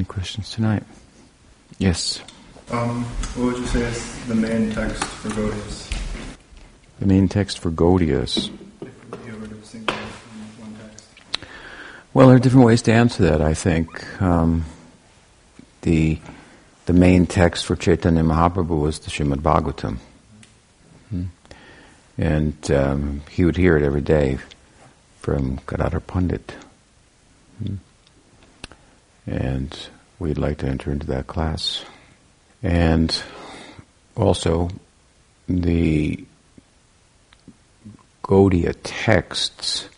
[0.00, 0.82] any questions tonight?
[1.78, 2.22] Yes.
[2.70, 3.04] Um,
[3.34, 6.36] what would you say is the main text for Gaudiyas?
[7.00, 8.50] The main text for Gaudiyas.
[12.14, 13.42] Well, there are different ways to answer that.
[13.42, 14.64] I think um,
[15.82, 16.18] the
[16.86, 19.98] the main text for Chaitanya Mahaprabhu was the Srimad Bhagavatam,
[21.10, 21.24] hmm.
[22.16, 24.38] and um, he would hear it every day
[25.20, 26.54] from Gadadhar Pandit,
[27.62, 27.76] hmm.
[29.26, 29.76] And
[30.18, 31.84] we'd like to enter into that class,
[32.62, 33.22] and
[34.16, 34.70] also
[35.48, 36.24] the
[38.22, 39.88] Gaudiya texts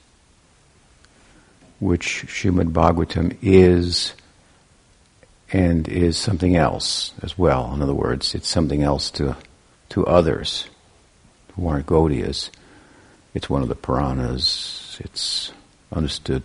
[1.80, 4.14] which Srimad Bhagavatam is
[5.52, 7.74] and is something else as well.
[7.74, 9.36] In other words, it's something else to,
[9.90, 10.68] to others
[11.54, 12.50] who aren't Gaudiyas.
[13.34, 14.96] It's one of the Puranas.
[15.00, 15.52] It's
[15.92, 16.44] understood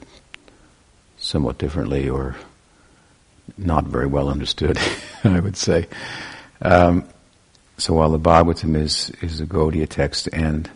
[1.17, 2.35] somewhat differently or
[3.57, 4.79] not very well understood,
[5.23, 5.87] I would say.
[6.61, 7.07] Um,
[7.77, 10.69] so while the Bhagavatam is, is a Gaudiya text and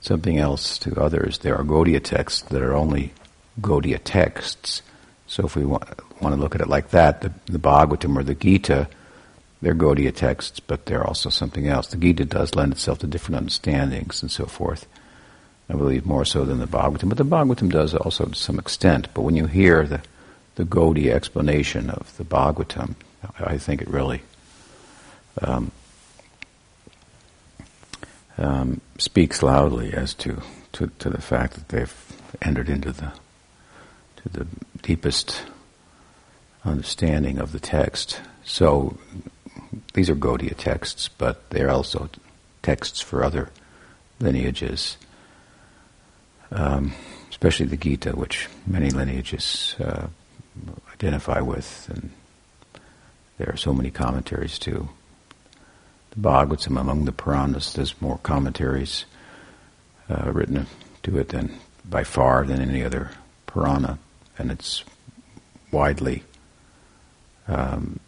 [0.00, 3.12] something else to others, there are Gaudiya texts that are only
[3.60, 4.82] Gaudiya texts.
[5.26, 5.84] So if we want,
[6.20, 8.88] want to look at it like that, the, the Bhagavatam or the Gita,
[9.62, 11.88] they're Gaudiya texts, but they're also something else.
[11.88, 14.86] The Gita does lend itself to different understandings and so forth.
[15.68, 19.06] I believe more so than the Bhagavatam, but the Bhagavatam does also to some extent.
[19.14, 20.00] But when you hear the
[20.56, 22.94] the Gaudiya explanation of the Bhagavatam,
[23.38, 24.22] I think it really
[25.42, 25.70] um,
[28.38, 31.94] um, speaks loudly as to, to, to the fact that they've
[32.42, 33.12] entered into the
[34.22, 34.46] to the
[34.82, 35.42] deepest
[36.64, 38.20] understanding of the text.
[38.44, 38.98] So
[39.94, 42.10] these are Gaudiya texts, but they're also
[42.62, 43.50] texts for other
[44.18, 44.98] lineages,
[46.50, 46.92] um,
[47.30, 50.08] especially the Gita, which many lineages uh,
[50.92, 52.10] identify with, and
[53.38, 54.88] there are so many commentaries too.
[56.10, 59.04] The Bhagavatam among the Puranas, there's more commentaries
[60.08, 60.66] uh, written
[61.04, 61.54] to it than
[61.88, 63.10] by far than any other
[63.46, 63.98] Purana
[64.40, 64.84] and it's
[65.70, 66.22] widely
[67.46, 68.00] um,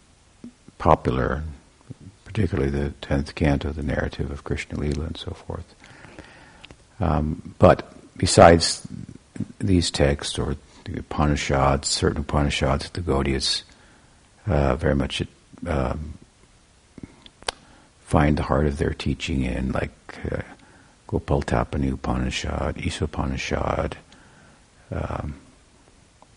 [0.79, 1.43] popular,
[2.25, 5.75] particularly the tenth canto, the narrative of Krishna Lila and so forth.
[6.99, 8.87] Um, but besides
[9.59, 10.55] these texts or
[10.85, 13.63] the Upanishads, certain Upanishads, the Gaudiyas
[14.47, 15.21] uh, very much
[15.67, 16.17] um,
[18.05, 19.91] find the heart of their teaching in, like
[20.31, 20.41] uh,
[21.07, 23.93] Gopaltapani Upanishad, Isopanishad,
[24.91, 25.35] um,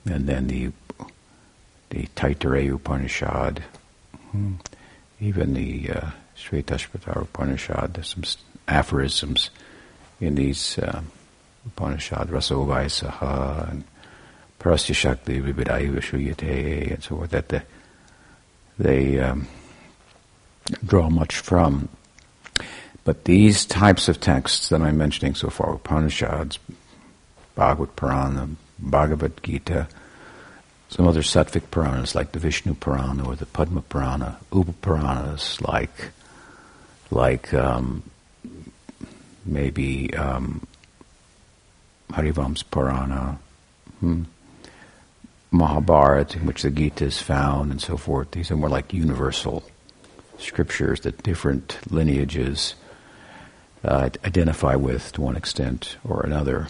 [0.04, 0.72] and then the
[1.90, 3.62] the Taittiriya Upanishad,
[4.30, 4.54] hmm,
[5.20, 7.94] even the uh, Shvetashvatara Upanishad.
[7.94, 8.24] There's some
[8.68, 9.50] aphorisms
[10.20, 11.02] in these uh,
[11.66, 13.84] Upanishad, Rasovaisaha and
[14.66, 17.62] Parasya Shakti Shuyate and so forth, that the,
[18.80, 19.46] they um,
[20.84, 21.88] draw much from.
[23.04, 26.58] But these types of texts that I'm mentioning so far, Upanishads,
[27.54, 28.48] Bhagavad Purana,
[28.80, 29.86] Bhagavad Gita,
[30.88, 36.10] some other Sattvic Puranas like the Vishnu Purana or the Padma Purana, Upa Puranas like
[37.12, 38.02] like um,
[39.44, 40.66] maybe um,
[42.10, 43.38] Harivams Purana,
[44.00, 44.24] hmm,
[45.50, 48.32] Mahabharata, in which the Gita is found, and so forth.
[48.32, 49.62] These are more like universal
[50.38, 52.74] scriptures that different lineages
[53.84, 56.68] uh, identify with to one extent or another.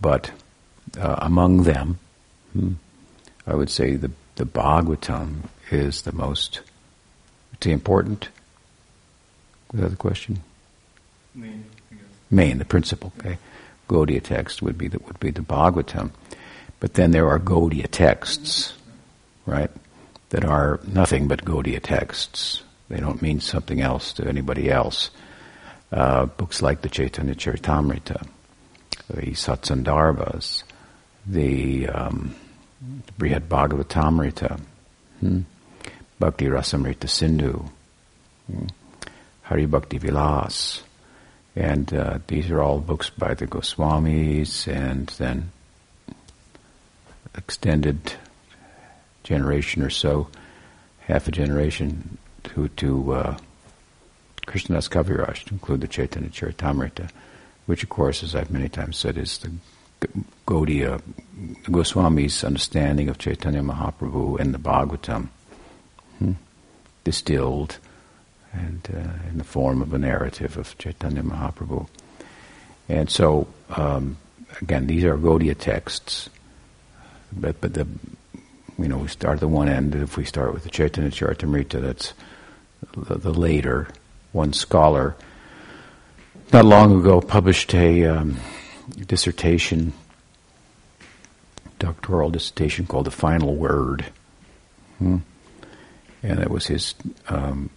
[0.00, 0.30] But
[0.98, 1.98] uh, among them,
[2.52, 2.72] hmm,
[3.46, 6.60] I would say the, the Bhagavatam is the most
[7.64, 8.28] important.
[9.72, 10.42] Was that the question?
[11.34, 11.64] Main,
[12.30, 13.12] Main, the principal.
[13.18, 13.38] Okay,
[13.88, 16.10] Gaudiya text would be the, would be the Bhagavatam,
[16.82, 18.74] but then there are Gaudiya texts,
[19.46, 19.70] right?
[20.30, 22.64] That are nothing but Gaudiya texts.
[22.88, 25.10] They don't mean something else to anybody else.
[25.92, 28.26] Uh, books like the Chaitanya Charitamrita,
[29.08, 30.64] the Satsandarbhas,
[31.24, 32.34] the um,
[33.16, 34.58] Brihad Bhagavatamrita,
[35.20, 35.42] hmm?
[36.18, 37.64] Bhakti Rasamrita Sindhu,
[38.50, 38.66] hmm?
[39.42, 40.82] Hari Bhakti Vilas,
[41.54, 45.52] and uh, these are all books by the Goswamis, and then
[47.34, 48.14] extended
[49.24, 50.28] generation or so,
[51.00, 53.36] half a generation to to uh,
[54.46, 57.10] Krishnadas Kaviraj, to include the Chaitanya Charitamrita,
[57.66, 59.52] which of course, as I've many times said, is the
[60.46, 61.00] Gaudiya,
[61.64, 65.28] Goswami's understanding of Chaitanya Mahaprabhu and the Bhagavatam,
[66.18, 66.32] hmm,
[67.04, 67.78] distilled
[68.52, 71.88] and uh, in the form of a narrative of Chaitanya Mahaprabhu.
[72.88, 74.18] And so, um,
[74.60, 76.28] again, these are Gaudiya texts,
[77.32, 77.86] but, but the
[78.78, 79.94] you know, we start at the one end.
[79.94, 82.14] If we start with the Chaitanya Charitamrita, that's
[82.96, 83.88] the, the later.
[84.32, 85.14] One scholar
[86.52, 88.36] not long ago published a um,
[89.06, 89.92] dissertation,
[91.78, 94.06] doctoral dissertation called "The Final Word,"
[94.98, 95.18] hmm?
[96.22, 96.94] and that was his
[97.28, 97.70] um,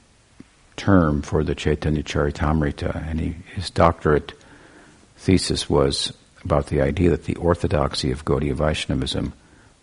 [0.76, 4.34] term for the Chaitanya Charitamrita, and he, his doctorate
[5.18, 6.14] thesis was
[6.44, 9.34] about the idea that the orthodoxy of Gaudiya Vaishnavism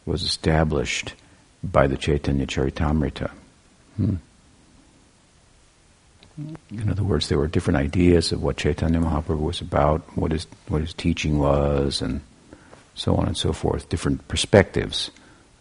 [0.06, 1.14] was established
[1.62, 3.31] by the Chaitanya Charitamrita.
[3.96, 4.16] Hmm.
[6.70, 10.46] In other words, there were different ideas of what Chaitanya Mahaprabhu was about, what his,
[10.69, 12.22] what his teaching was, and
[12.94, 13.88] so on and so forth.
[13.88, 15.10] Different perspectives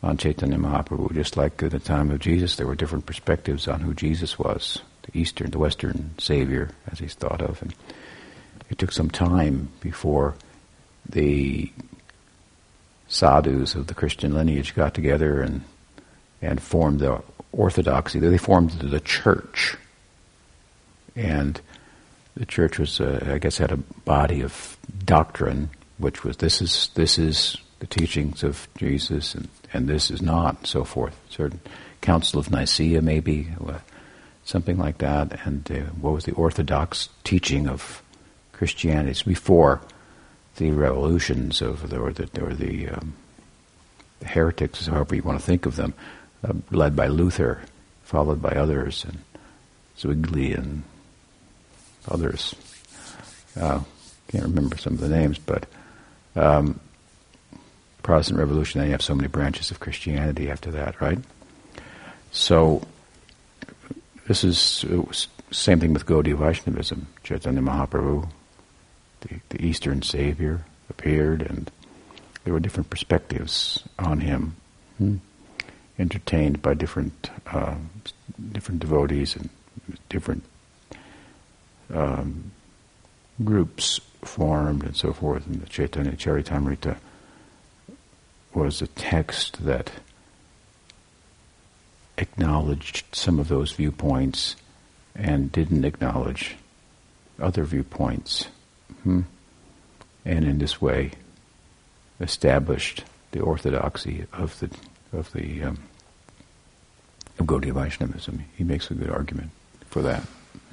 [0.01, 3.81] on Chaitanya Mahaprabhu, just like at the time of Jesus, there were different perspectives on
[3.81, 7.61] who Jesus was, the Eastern, the Western Savior, as he's thought of.
[7.61, 7.75] And
[8.69, 10.35] it took some time before
[11.07, 11.71] the
[13.11, 15.61] sadhus of the Christian lineage got together and
[16.41, 17.21] and formed the
[17.51, 18.19] orthodoxy.
[18.19, 19.77] They formed the church,
[21.15, 21.59] and
[22.35, 26.89] the church was, uh, I guess, had a body of doctrine, which was this is
[26.95, 31.15] this is the teachings of Jesus, and and this is not, and so forth.
[31.29, 31.59] Certain
[31.99, 33.79] Council of Nicaea, maybe uh,
[34.45, 38.01] something like that, and uh, what was the orthodox teaching of
[38.53, 39.11] Christianity?
[39.11, 39.81] It's before
[40.61, 43.13] the revolutions of the, or the, or the, um,
[44.23, 45.95] heretics, however you want to think of them,
[46.47, 47.61] uh, led by Luther,
[48.03, 49.17] followed by others, and
[49.97, 50.83] Zwingli and
[52.07, 52.53] others.
[53.59, 53.81] Uh,
[54.27, 55.65] can't remember some of the names, but
[56.35, 56.79] um,
[58.03, 58.79] Protestant Revolution.
[58.79, 61.19] Then you have so many branches of Christianity after that, right?
[62.31, 62.81] So
[64.27, 64.85] this is
[65.51, 67.07] same thing with Gaudiya Vaishnavism.
[67.23, 68.29] Chaitanya Mahaprabhu
[69.21, 71.71] the, the Eastern Savior appeared, and
[72.43, 74.55] there were different perspectives on him,
[74.97, 75.17] hmm.
[75.97, 77.75] entertained by different uh,
[78.51, 79.49] different devotees and
[80.09, 80.43] different
[81.93, 82.51] um,
[83.43, 85.45] groups formed and so forth.
[85.47, 86.97] And the Chaitanya Charitamrita
[88.53, 89.91] was a text that
[92.17, 94.55] acknowledged some of those viewpoints
[95.15, 96.55] and didn't acknowledge
[97.39, 98.47] other viewpoints.
[99.03, 99.21] Hmm.
[100.25, 101.11] And in this way,
[102.19, 104.69] established the orthodoxy of the
[105.13, 105.79] of the um,
[107.39, 108.45] of Gaudiya Vaishnavism.
[108.55, 109.51] He makes a good argument
[109.89, 110.23] for that.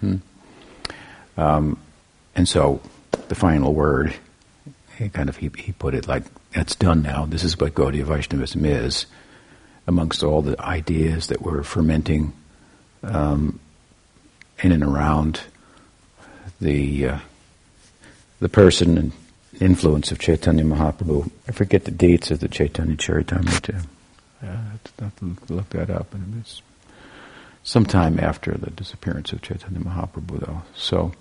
[0.00, 0.16] Hmm.
[1.36, 1.78] Um,
[2.34, 2.80] and so,
[3.28, 4.14] the final word,
[4.96, 7.24] he kind of he, he put it like, "That's done now.
[7.24, 9.06] This is what Gaudiya Vaishnavism is."
[9.86, 12.34] Amongst all the ideas that were fermenting
[13.02, 13.58] um,
[14.62, 15.40] in and around
[16.60, 17.18] the uh,
[18.40, 19.12] the person and
[19.60, 21.30] influence of Chaitanya Mahaprabhu.
[21.48, 23.84] I forget the dates of the Chaitanya Charitamrita.
[24.42, 24.60] Yeah,
[25.00, 26.62] I have to look that up, and it's
[27.64, 30.62] sometime after the disappearance of Chaitanya Mahaprabhu, though.
[30.76, 31.12] So,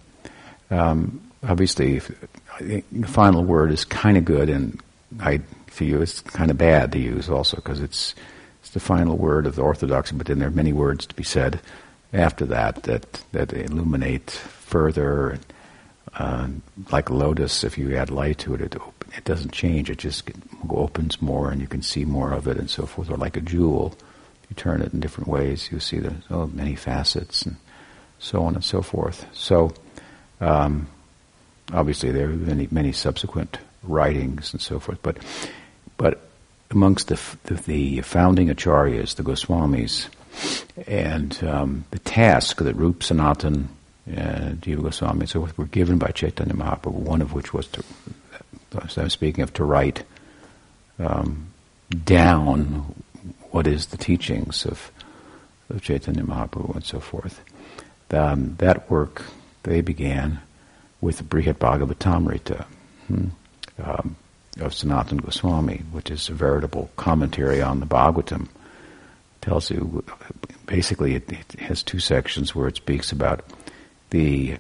[0.70, 2.12] um, obviously, if,
[2.60, 4.80] the final word is kind of good, and
[5.20, 8.16] I for you it's kind of bad to use also because it's
[8.62, 11.24] it's the final word of the orthodoxy, but then there are many words to be
[11.24, 11.60] said
[12.14, 15.30] after that that that illuminate further.
[15.32, 15.46] And,
[16.18, 16.48] uh,
[16.92, 18.76] like lotus, if you add light to it, it,
[19.16, 19.90] it doesn't change.
[19.90, 20.30] It just
[20.70, 23.10] opens more, and you can see more of it, and so forth.
[23.10, 23.96] Or like a jewel,
[24.50, 25.70] you turn it in different ways.
[25.72, 27.58] You see there's oh, many facets, and
[28.18, 29.28] so on and so forth.
[29.32, 29.74] So,
[30.42, 30.88] um,
[31.72, 35.00] obviously, there are many many subsequent writings and so forth.
[35.04, 35.18] But,
[35.98, 36.28] but
[36.72, 40.08] amongst the the, the founding acharyas, the Goswamis,
[40.88, 43.70] and um, the task that Rup Sanatan
[44.16, 47.68] uh, Jiva Goswami and so forth were given by Chaitanya Mahaprabhu, one of which was
[47.68, 47.84] to,
[48.84, 50.04] as I'm speaking of, to write
[51.00, 51.48] um,
[52.04, 52.96] down
[53.52, 54.92] what is the teachings of,
[55.70, 57.42] of Chaitanya Mahaprabhu and so forth.
[58.12, 59.24] Um, that work
[59.64, 60.40] they began
[61.02, 62.66] with the Brihat Bhagavatamrita
[63.08, 63.28] hmm,
[63.84, 64.16] um,
[64.60, 68.48] of Sanatan Goswami, which is a veritable commentary on the Bhagavatam.
[69.42, 70.04] tells you
[70.66, 73.44] basically it, it has two sections where it speaks about
[74.10, 74.58] the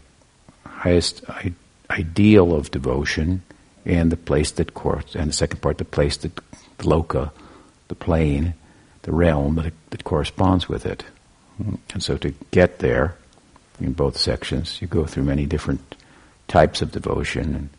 [0.66, 1.54] highest I-
[1.90, 3.42] ideal of devotion
[3.86, 7.32] and the place that courts, and the second part, the place that the loka,
[7.88, 8.54] the plane,
[9.04, 11.04] the realm that, that corresponds with it.
[11.94, 13.16] And so to get there,
[13.80, 15.96] in both sections, you go through many different
[16.48, 17.70] types of devotion and,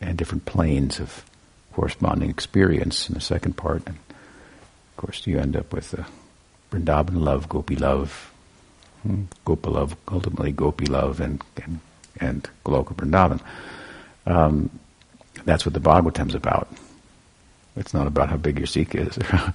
[0.00, 1.24] and different planes of
[1.72, 3.82] corresponding experience in the second part.
[3.86, 6.06] And of course, you end up with the
[6.70, 8.32] Vrindavan love, Gopi love,
[9.08, 9.22] Hmm.
[9.46, 11.80] Gopalove, ultimately Gopi love and, and,
[12.20, 13.40] and Goloka Vrindavan.
[14.26, 14.68] Um,
[15.46, 16.68] that's what the Bhagavatam's about.
[17.74, 19.24] It's not about how big your sikha is or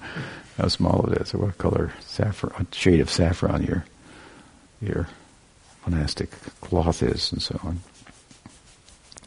[0.58, 3.84] how small it is or what color saffron, what shade of saffron your
[4.82, 5.06] your
[5.86, 7.80] monastic cloth is, and so on.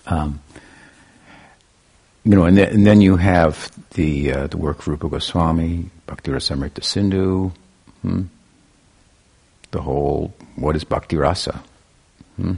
[0.08, 0.42] Um,
[2.26, 5.90] you know, and, th- and, then you have the uh, the work of Rupa Goswami,
[6.06, 7.54] Bhakti Rasamrita Sindhu,
[8.02, 8.24] hmm?
[9.72, 11.62] The whole what is Bhakti Rasa,
[12.36, 12.54] hmm?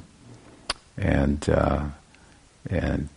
[0.97, 1.85] and uh,
[2.69, 3.09] and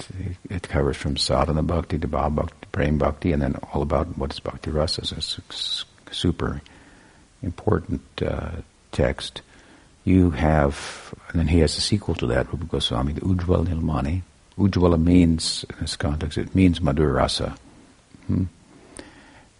[0.48, 4.32] it covers from sadhana bhakti to bhava bhakti prema bhakti, and then all about what
[4.32, 5.04] is Bhakti Rasa.
[5.04, 6.62] So it's a super
[7.42, 8.52] important uh,
[8.90, 9.42] text.
[10.04, 14.22] You have, and then he has a sequel to that, Rupa Goswami, the Ujjwal Nilmani,
[14.58, 17.56] Ujjwala means, in this context, it means Madhura Rasa.
[18.26, 18.44] Hmm?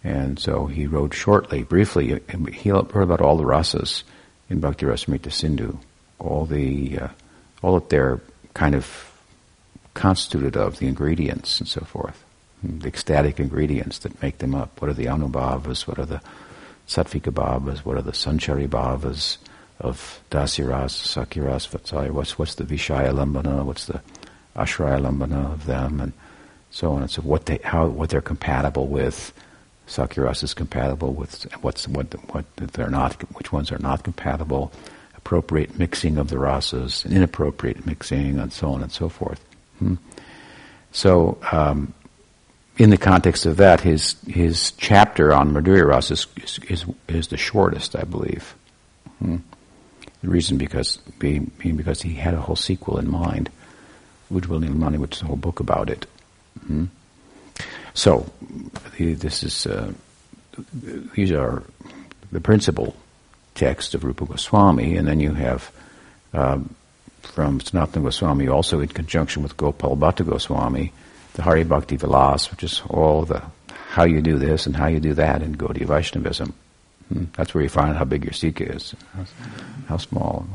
[0.03, 2.19] And so he wrote shortly, briefly,
[2.51, 4.03] he wrote about all the rasas
[4.49, 5.77] in Bhakti Rasamrita Sindhu,
[6.19, 7.07] all the, uh,
[7.61, 8.21] all that they're
[8.53, 9.11] kind of
[9.93, 12.23] constituted of, the ingredients and so forth,
[12.61, 14.81] the ecstatic ingredients that make them up.
[14.81, 15.87] What are the anubhavas?
[15.87, 16.21] What are the
[16.87, 17.79] sattvika bhavas?
[17.79, 19.37] What are the sanchari bhavas
[19.79, 22.11] of dasiras, sakiras, vatsalya?
[22.11, 23.63] What's, what's the vishaya lambana?
[23.63, 24.01] What's the
[24.55, 26.13] ashraya lambana of them, and
[26.71, 29.33] so on and so what they how what they're compatible with.
[29.87, 34.71] Sakhiras is compatible with what's what what they're not which ones are not compatible.
[35.17, 39.39] Appropriate mixing of the rasas, inappropriate mixing, and so on and so forth.
[39.79, 39.95] Hmm.
[40.91, 41.93] So, um,
[42.77, 47.37] in the context of that, his his chapter on Madhurya Rasa is, is, is the
[47.37, 48.53] shortest, I believe.
[49.19, 49.37] Hmm.
[50.21, 53.49] The reason because being, because he had a whole sequel in mind.
[54.29, 56.05] which will Ujjwal Nilmani, which is a whole book about it.
[56.59, 56.85] Mm-hmm.
[57.93, 58.25] So,
[58.97, 59.93] this is uh,
[61.15, 61.63] these are
[62.31, 62.95] the principal
[63.55, 65.71] text of Rupa Goswami, and then you have
[66.33, 66.75] um,
[67.21, 70.91] from Sanatana Goswami, also in conjunction with Gopal Bhatta Goswami,
[71.33, 73.43] the Hari Bhakti Vilas, which is all the
[73.89, 76.53] how you do this and how you do that in Gaudiya Vaishnavism.
[77.09, 77.25] Hmm.
[77.35, 79.25] That's where you find how big your sikha is, how,
[79.87, 80.47] how small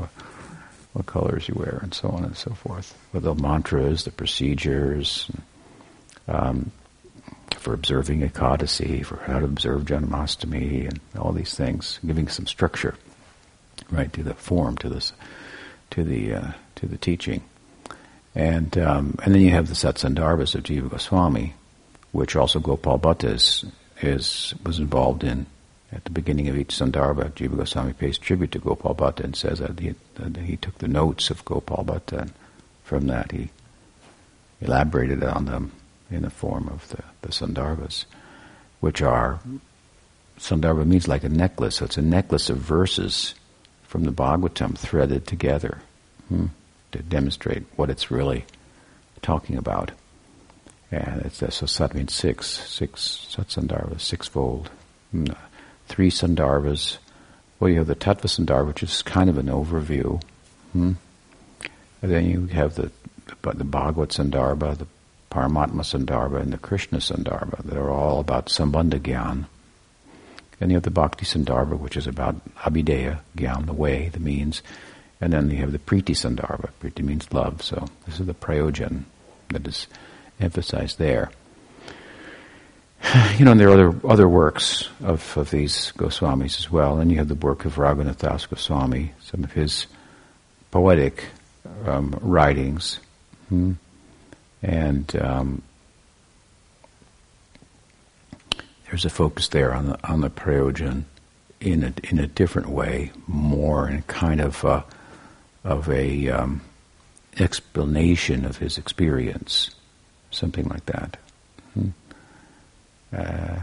[0.92, 2.96] what colors you wear, and so on and so forth.
[3.12, 5.30] With the mantras, the procedures,
[6.26, 6.72] um,
[7.58, 12.94] for observing Ekadasi, for how to observe Janmashtami, and all these things, giving some structure,
[13.90, 15.12] right, to the form, to this,
[15.90, 17.42] to the uh, to the teaching,
[18.34, 21.54] and um, and then you have the Satsandarbhas of Jiva Goswami,
[22.12, 23.64] which also Gopal Bhatta is,
[24.00, 25.46] is was involved in
[25.92, 29.58] at the beginning of each Sandarbha, Jiva Goswami pays tribute to Gopal Bhatta and says
[29.60, 32.32] that he, that he took the notes of Gopal Bhatta and
[32.84, 33.50] from that he
[34.60, 35.72] elaborated on them
[36.10, 38.04] in the form of the, the Sandarbhas,
[38.80, 39.40] which are,
[40.38, 43.34] Sandarbha means like a necklace, so it's a necklace of verses
[43.82, 45.78] from the Bhagavatam threaded together
[46.28, 46.46] hmm,
[46.92, 48.44] to demonstrate what it's really
[49.22, 49.90] talking about.
[50.90, 54.70] And it's, so sat means six, six satsandarbhas, sixfold.
[55.10, 55.26] Hmm,
[55.88, 56.98] three Sandarbhas.
[57.58, 60.22] Well, you have the Tattva Sandarbha, which is kind of an overview.
[60.72, 60.92] Hmm?
[62.00, 62.92] Then you have the,
[63.42, 64.86] the, Bhagavad Sandarbha, the
[65.30, 69.46] Paramatma Sandarbha, and the Krishna Sandarbha that are all about Sambandha Gyan.
[70.60, 74.62] And you have the Bhakti Sandarbha, which is about Abhideya, Gyan, the way, the means.
[75.20, 76.70] And then you have the Priti Sandarbha.
[76.80, 79.04] Priti means love, so this is the prayojan
[79.50, 79.86] that is
[80.40, 81.30] emphasized there.
[83.36, 86.98] you know, and there are other other works of, of these Goswamis as well.
[86.98, 89.86] And you have the work of Raghunath Das Goswami, some of his
[90.70, 91.24] poetic
[91.86, 92.98] um, writings,
[93.48, 93.72] hmm?
[94.62, 95.62] And um,
[98.86, 101.04] there's a focus there on the on the prayojan
[101.60, 104.84] in a in a different way, more in kind of a,
[105.64, 106.60] of a um,
[107.38, 109.70] explanation of his experience,
[110.30, 111.16] something like that.
[111.74, 111.88] Hmm?
[113.16, 113.60] uh,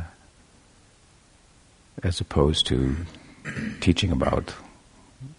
[2.03, 2.95] as opposed to
[3.79, 4.53] teaching about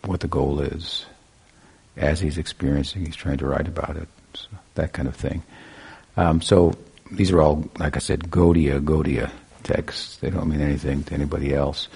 [0.05, 1.07] what the goal is.
[1.97, 5.42] As he's experiencing, he's trying to write about it, so that kind of thing.
[6.16, 6.73] Um, so
[7.11, 9.30] these are all, like I said, Gaudiya, Gaudiya
[9.62, 10.16] texts.
[10.16, 11.88] They don't mean anything to anybody else.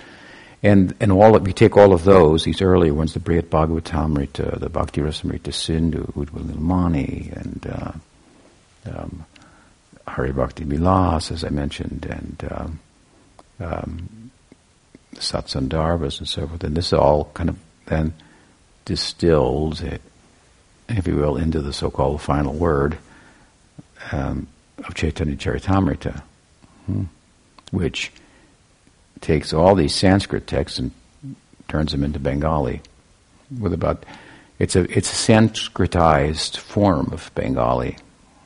[0.62, 4.60] And and all of, you take all of those, these earlier ones, the Brihad Bhagavatamrita,
[4.60, 6.50] the Bhakti Rasamrita Sindhu, Ujjwal
[7.40, 7.92] and uh,
[8.94, 9.24] um,
[10.06, 12.80] Hari Bhakti Vilas, as I mentioned, and um,
[13.58, 14.30] um,
[16.20, 16.64] and so forth.
[16.64, 17.56] And this all kind of
[17.86, 18.12] then
[18.84, 20.02] distills it,
[20.90, 22.98] if you will, into the so-called final word
[24.12, 24.46] um,
[24.84, 26.22] of Chaitanya Charitamrita,
[26.86, 27.04] hmm,
[27.70, 28.12] which
[29.20, 30.92] takes all these Sanskrit texts and
[31.68, 32.80] turns them into Bengali
[33.58, 34.04] with about
[34.58, 37.96] it's a it's a Sanskritized form of Bengali.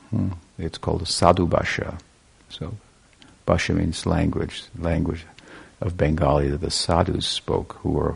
[0.09, 0.29] Hmm.
[0.57, 1.97] It's called sadhu bhasha.
[2.49, 2.75] So
[3.45, 5.25] Bhasha means language, language
[5.81, 8.15] of Bengali that the sadhus spoke, who were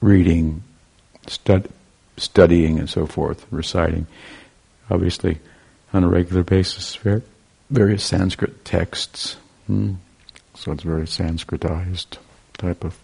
[0.00, 0.62] reading,
[1.26, 1.68] stud,
[2.18, 4.06] studying, and so forth, reciting,
[4.90, 5.38] obviously
[5.92, 6.98] on a regular basis,
[7.70, 9.36] various Sanskrit texts.
[9.66, 9.94] Hmm.
[10.54, 12.18] So it's very Sanskritized
[12.58, 12.98] type of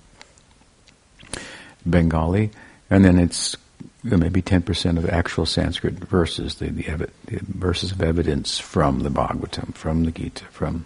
[1.86, 2.50] Bengali,
[2.90, 3.56] and then it's
[4.02, 9.08] maybe 10% of actual Sanskrit verses, the, the, evi- the, verses of evidence from the
[9.08, 10.84] Bhagavatam, from the Gita, from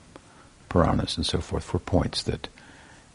[0.69, 2.49] Puranas and so forth for points that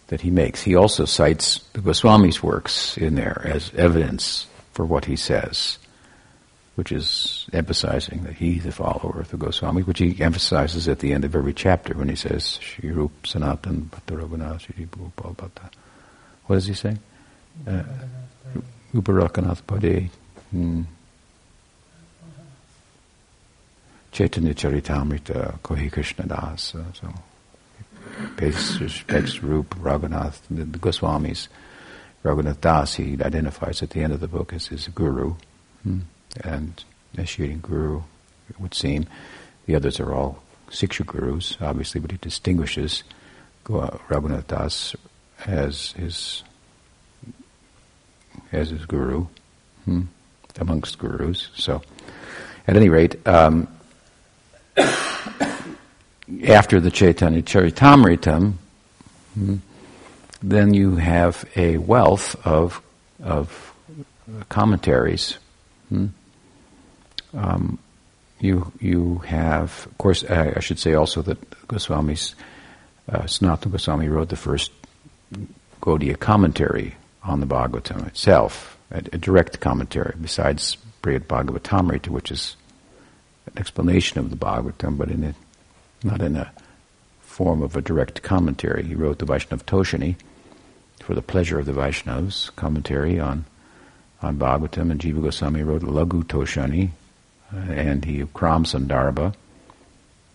[0.08, 0.62] that he makes.
[0.62, 5.78] He also cites the Goswami's works in there as evidence for what he says,
[6.76, 11.14] which is emphasizing that he's a follower of the Goswami, which he emphasizes at the
[11.14, 15.70] end of every chapter when he says, Shri Rup Sanatan Bhatta.
[16.46, 16.98] What does he say?
[17.66, 17.84] Uh,
[18.94, 20.10] Uparakanath Pade.
[20.52, 20.82] Hmm.
[24.12, 26.76] Chaitanya Charitamrita Kohi Krishna Das.
[26.76, 27.14] Uh, so
[28.38, 31.48] pays respects Rup Raghunath, the, the Goswamis.
[32.24, 35.36] Raghunath Das, he identifies at the end of the book as his guru.
[35.84, 36.00] Hmm.
[36.44, 36.84] And
[37.16, 38.02] initiating guru,
[38.50, 39.06] it would seem.
[39.66, 43.04] The others are all Siksha gurus, obviously, but he distinguishes
[43.66, 44.96] Raghunath Das
[45.46, 46.44] as his
[48.52, 49.28] as his guru,
[49.86, 50.02] hmm,
[50.60, 51.50] amongst gurus.
[51.56, 51.82] So,
[52.68, 53.68] at any rate, um,
[54.78, 58.54] after the Chaitanya Charitamritam,
[59.34, 59.56] hmm,
[60.44, 62.82] then you have a wealth of
[63.24, 63.74] of
[64.50, 65.38] commentaries.
[65.90, 66.08] Hmm.
[67.34, 67.80] Um,
[68.40, 72.36] you you have, of course, I, I should say also that Goswami's
[73.10, 74.72] uh, Sanatana Goswami wrote the first
[75.82, 82.58] Gaudiya commentary on the Bhagavatam itself, a, a direct commentary, besides Brihad Bhagavatamrita, which is
[83.46, 85.36] an explanation of the Bhagavatam, but in a,
[86.04, 86.52] not in a
[87.22, 88.84] form of a direct commentary.
[88.84, 90.16] He wrote the Vaishnav Toshani
[91.04, 93.46] for the pleasure of the Vaishnavas, commentary on
[94.22, 96.92] on Bhagavatam, and Jiva Goswami wrote Laghu Toshani,
[97.54, 99.36] uh, and he Kram Sandarbha,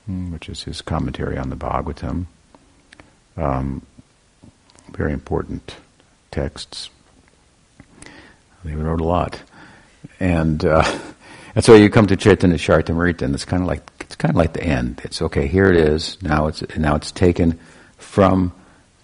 [0.05, 2.27] hmm, which is his commentary on the Bhagavatam.
[3.39, 3.81] Um,
[4.91, 5.77] very important
[6.31, 6.91] texts.
[8.63, 9.41] They wrote a lot,
[10.21, 10.85] and uh,
[11.55, 14.37] and so you come to Chaitanya Charitamrita, and it's kind of like it's kind of
[14.37, 15.01] like the end.
[15.03, 15.47] It's okay.
[15.47, 16.23] Here it is.
[16.23, 17.59] Now it's now it's taken
[17.97, 18.53] from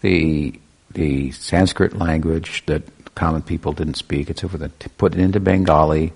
[0.02, 0.60] the
[0.94, 2.82] the Sanskrit language that
[3.14, 4.30] common people didn't speak.
[4.30, 6.12] It's over the put it into Bengali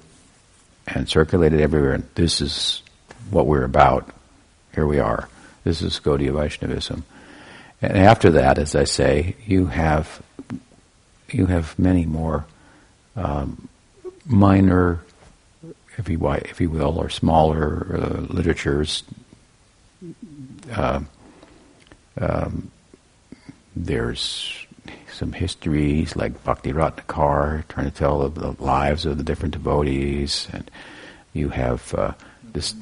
[0.87, 1.93] and circulated everywhere.
[1.93, 2.83] And this is
[3.31, 4.09] what we're about.
[4.75, 5.29] Here we are.
[5.65, 7.05] This is Gaudiya Vaishnavism.
[7.83, 10.23] And after that, as I say, you have
[11.31, 12.47] you have many more
[13.17, 13.69] um,
[14.25, 15.01] minor,
[15.97, 19.03] if you, if you will, or smaller uh, literatures.
[20.73, 21.01] Uh,
[22.21, 22.71] um,
[23.77, 24.67] there's
[25.13, 30.71] some histories like Bhakti Ratnakar trying to tell the, lives of the different devotees, and
[31.33, 32.75] you have uh, this.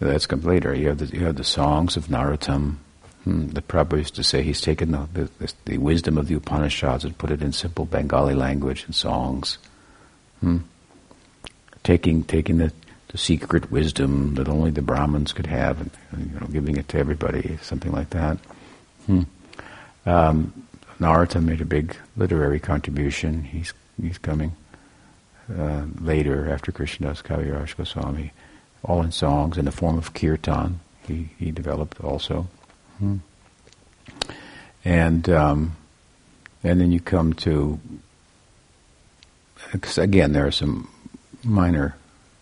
[0.00, 0.74] That's come later.
[0.74, 2.76] You have the, you have the songs of Narottam,
[3.24, 7.04] Hmm, the Prabhupada used to say he's taken the, the, the, wisdom of the Upanishads
[7.04, 9.56] and put it in simple Bengali language and songs.
[10.40, 10.58] Hmm.
[11.82, 12.70] Taking taking the,
[13.08, 16.98] the secret wisdom that only the Brahmins could have and you know, giving it to
[16.98, 18.38] everybody, something like that.
[19.06, 19.22] Hmm.
[20.04, 20.66] Um,
[20.98, 23.44] Narottam made a big literary contribution.
[23.44, 24.54] He's he's coming
[25.54, 28.32] uh, later after Krishnadas Kaviraj Goswami,
[28.82, 30.80] all in songs in the form of kirtan.
[31.06, 32.48] He he developed also.
[32.98, 33.16] Hmm.
[34.84, 35.76] And um,
[36.62, 37.80] and then you come to
[39.96, 40.88] again there are some
[41.42, 41.96] minor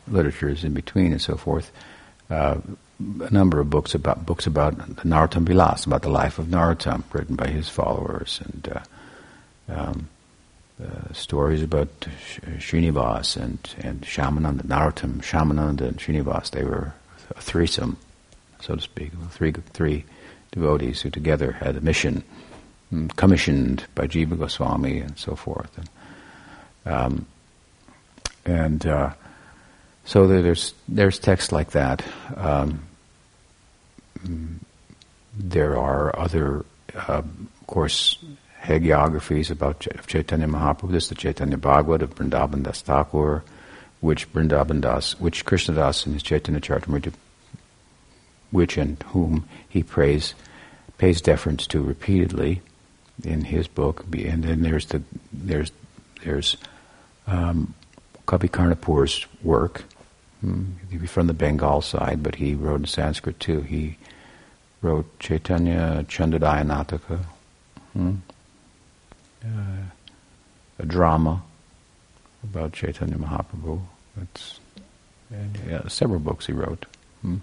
[0.08, 1.70] literatures in between and so forth.
[2.30, 2.58] Uh,
[3.20, 7.36] a number of books about books about Narottam Vilas, about the life of Narottam, written
[7.36, 10.08] by his followers, and uh, um,
[10.82, 11.88] uh, stories about
[12.58, 16.50] Srinivas and and Shyamananda, Narottam, Shyamananda, and Srinivas.
[16.50, 16.94] They were
[17.36, 17.96] a threesome,
[18.60, 20.04] so to speak, three three
[20.50, 22.22] devotees who together had a mission
[22.92, 25.70] mm, commissioned by Jiva Goswami and so forth.
[25.78, 27.26] And, um,
[28.44, 29.12] and uh,
[30.04, 32.04] so there's there's texts like that.
[32.36, 32.82] Um,
[35.36, 38.18] there are other, uh, of course,
[38.62, 40.92] hagiographies about Ch- Chaitanya Mahaprabhu.
[40.92, 43.42] This is the Chaitanya Bhagavat of Vrindavan Das Thakur,
[44.00, 47.12] which Vrindavan Das, which Krishna Das in his Chaitanya Charitamrita
[48.52, 50.34] which and whom he prays,
[50.98, 52.60] pays deference to repeatedly
[53.24, 54.04] in his book.
[54.14, 55.72] And then there's the there's
[56.22, 56.56] there's
[57.26, 57.74] um,
[58.26, 59.84] Kavi Karnapur's work
[60.40, 60.64] hmm,
[61.06, 63.62] from the Bengal side, but he wrote in Sanskrit too.
[63.62, 63.96] He
[64.82, 67.24] wrote Chaitanya Chandrodaya Nataka,
[67.92, 68.16] hmm?
[69.44, 69.84] uh,
[70.78, 71.42] a drama
[72.42, 73.80] about Chaitanya Mahaprabhu.
[74.20, 74.60] It's,
[75.66, 76.86] yeah, several books he wrote.
[77.22, 77.36] Hmm?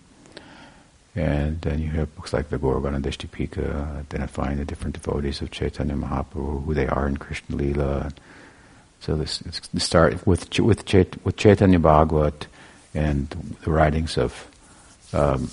[1.15, 6.65] And then you have books like the Gauraganoddeshadipika, identifying the different devotees of Chaitanya Mahaprabhu,
[6.65, 8.11] who they are in Krishna Lila.
[8.99, 9.41] So this,
[9.77, 12.47] start with with, Chait, with Chaitanya Bhagavat
[12.93, 13.29] and
[13.63, 14.47] the writings of
[15.13, 15.49] um,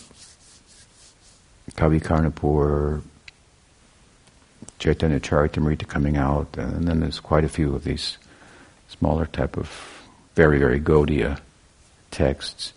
[1.72, 3.02] Kavi Karnapur,
[4.78, 8.18] Chaitanya Charitamrita coming out, and then there's quite a few of these
[8.88, 9.70] smaller type of
[10.34, 11.40] very very Gaudiya
[12.10, 12.72] texts.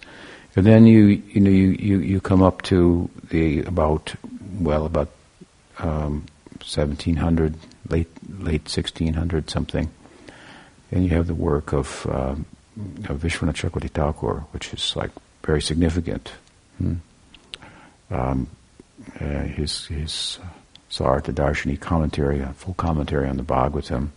[0.56, 4.16] And then you you know you, you, you come up to the about
[4.60, 5.10] well about
[5.78, 6.26] um,
[6.60, 7.56] 1700
[7.90, 9.90] late late 1600 something,
[10.92, 12.46] and you have the work of, um,
[13.08, 15.12] of Vishwanath Thakur, which is like
[15.44, 16.32] very significant.
[16.78, 16.96] Hmm.
[18.12, 18.48] Um,
[19.14, 20.40] his his
[20.90, 24.10] Sarartha Darshini commentary, a full commentary on the Bhagavatam,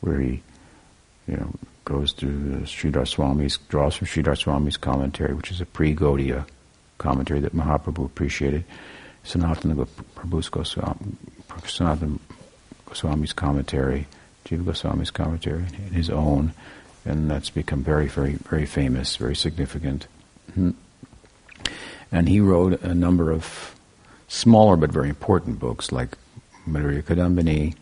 [0.00, 0.42] where he
[1.26, 1.52] you know
[1.84, 6.46] goes through Sridhar Swami's, draws from Sridhar Swami's commentary, which is a pre-Gaudiya
[6.98, 8.64] commentary that Mahaprabhu appreciated.
[9.24, 9.86] Sanatana
[10.16, 11.16] Prabhu's Goswami,
[11.48, 12.18] Sanatana
[12.86, 14.06] Goswami's commentary,
[14.44, 16.52] Jiva Goswami's commentary, and his own,
[17.04, 20.06] and that's become very, very, very famous, very significant.
[20.54, 20.70] Hmm.
[22.10, 23.74] And he wrote a number of
[24.32, 26.16] smaller but very important books, like
[26.66, 27.74] Madhurya Kadambini.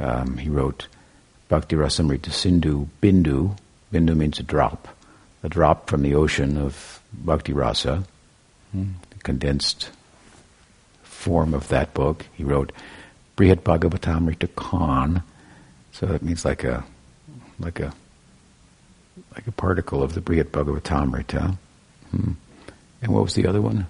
[0.00, 0.88] Um, he wrote
[1.48, 3.56] Bhakti Rasamrita Sindhu Bindu.
[3.92, 4.88] Bindu means a drop,
[5.42, 8.04] a drop from the ocean of Bhakti Rasa,
[9.22, 9.90] condensed
[11.02, 12.26] form of that book.
[12.34, 12.72] He wrote
[13.36, 15.24] Brihat Bhagavatamrita Kana,
[15.92, 16.84] so that means like a
[17.60, 17.92] like a
[19.34, 21.56] like a particle of the Brihat Bhagavatamrita.
[22.10, 22.32] Hmm.
[23.00, 23.86] And what was the other one?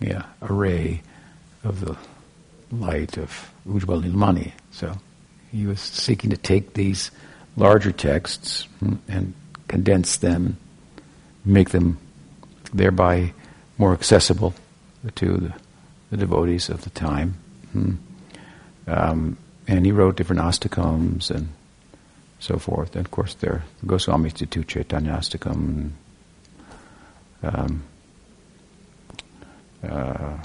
[0.00, 1.02] Yeah, array
[1.64, 1.96] of the
[2.70, 4.52] light of Ujjwal Nilmani.
[4.70, 4.96] So
[5.50, 7.10] he was seeking to take these
[7.56, 8.66] larger texts
[9.08, 9.34] and
[9.66, 10.56] condense them,
[11.44, 11.98] make them
[12.72, 13.32] thereby
[13.76, 14.54] more accessible
[15.16, 15.54] to the,
[16.10, 17.34] the devotees of the time.
[17.72, 17.94] Hmm.
[18.86, 21.48] Um, and he wrote different astakams and
[22.38, 22.96] so forth.
[22.96, 25.90] And of course, there Goswami Institute Chaitanya Astakam.
[27.42, 27.82] Um,
[29.82, 30.38] uh,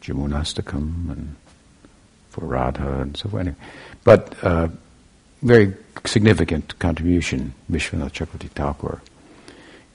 [0.00, 1.36] Jamunastakam and
[2.30, 3.54] for Radha and so forth.
[4.04, 4.68] But uh,
[5.42, 9.02] very significant contribution, Vishwanath Chakravarti Thakur.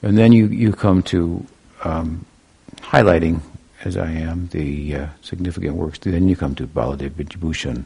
[0.01, 1.45] And then you, you come to
[1.83, 2.25] um,
[2.77, 3.41] highlighting,
[3.83, 5.99] as I am, the uh, significant works.
[5.99, 7.85] Then you come to Baladev Vidyabhushan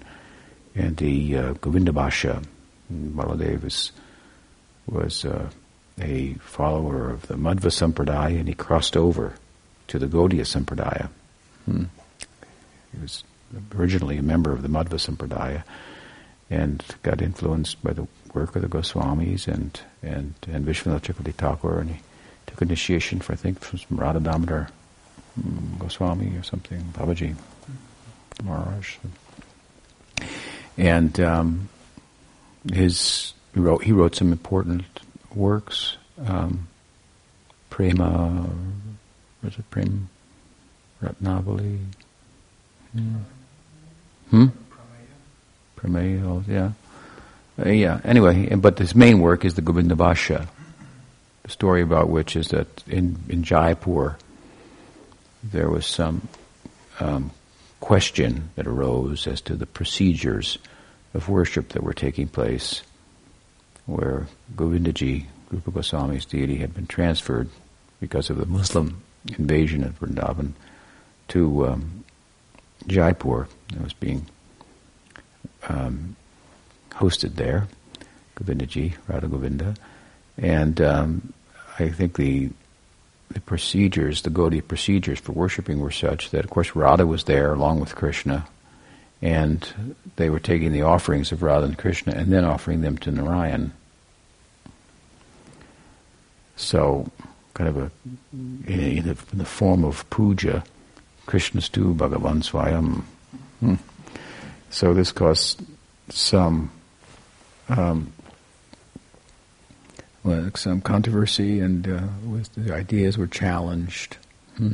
[0.75, 2.43] and the uh, Govinda Bhashya.
[2.91, 3.91] Baladev is,
[4.87, 5.49] was uh,
[5.99, 9.35] a follower of the Madhva Sampradaya and he crossed over
[9.87, 11.09] to the Gaudiya Sampradaya.
[11.65, 11.85] Hmm.
[12.93, 13.23] He was
[13.75, 15.63] originally a member of the Madhva Sampradaya
[16.49, 21.79] and got influenced by the work of the Goswamis and, and, and Vishwanath Chakravarti Thakur,
[21.79, 22.01] and he
[22.47, 24.69] took initiation for, I think, from Radha Damodar
[25.37, 27.35] um, Goswami or something, Babaji
[28.43, 28.97] Maharaj.
[30.77, 31.69] And um,
[32.71, 34.85] his, he wrote, he wrote some important
[35.35, 35.97] works.
[36.25, 36.67] Um,
[37.69, 38.47] Prema,
[39.43, 40.09] was it Prem
[41.01, 41.79] Ratnavali?
[42.91, 43.15] Hmm.
[44.29, 44.45] hmm?
[45.77, 46.71] Prameya, yeah.
[47.63, 50.47] Uh, yeah, anyway, but his main work is the Govinda Bhashya,
[51.43, 54.17] the story about which is that in, in Jaipur
[55.43, 56.27] there was some
[56.99, 57.31] um,
[57.79, 60.59] question that arose as to the procedures
[61.13, 62.83] of worship that were taking place,
[63.91, 67.49] where Govindaji, Rupa Goswami's deity, had been transferred
[67.99, 69.01] because of the Muslim
[69.37, 70.53] invasion of Vrindavan
[71.29, 72.03] to um,
[72.87, 73.47] Jaipur.
[73.73, 74.25] It was being
[75.67, 76.15] um,
[76.91, 77.67] hosted there,
[78.35, 79.75] Govindaji, Radha Govinda,
[80.37, 81.33] and um,
[81.79, 82.49] I think the
[83.29, 87.53] the procedures, the Gaudiya procedures for worshiping were such that, of course, Radha was there
[87.53, 88.45] along with Krishna,
[89.21, 93.11] and they were taking the offerings of Radha and Krishna and then offering them to
[93.11, 93.71] Narayan.
[96.61, 97.09] So,
[97.53, 97.91] kind of a
[98.33, 100.63] in the, in the form of puja,
[101.25, 103.03] Krishna's Krishnastu Bhagavan Swayam.
[103.59, 103.75] Hmm.
[104.69, 105.61] So this caused
[106.09, 106.71] some
[107.67, 108.13] um,
[110.23, 112.01] well, some controversy, and uh,
[112.55, 114.17] the ideas were challenged,
[114.57, 114.73] hmm.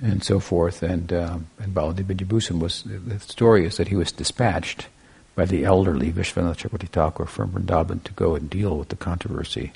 [0.00, 0.82] and so forth.
[0.82, 4.86] And uh, and Baladev Vidyabhushan was the story is that he was dispatched
[5.34, 9.72] by the elderly Vishwanath Chakravarti Thakur from Vrindavan to go and deal with the controversy,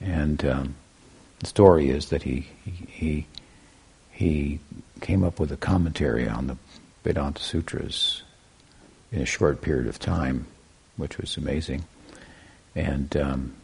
[0.00, 0.74] and um,
[1.40, 3.26] the story is that he, he,
[4.12, 4.60] he,
[5.00, 6.56] came up with a commentary on the
[7.04, 8.24] Vedanta Sutras
[9.12, 10.44] in a short period of time,
[10.96, 11.84] which was amazing.
[12.74, 13.54] And um,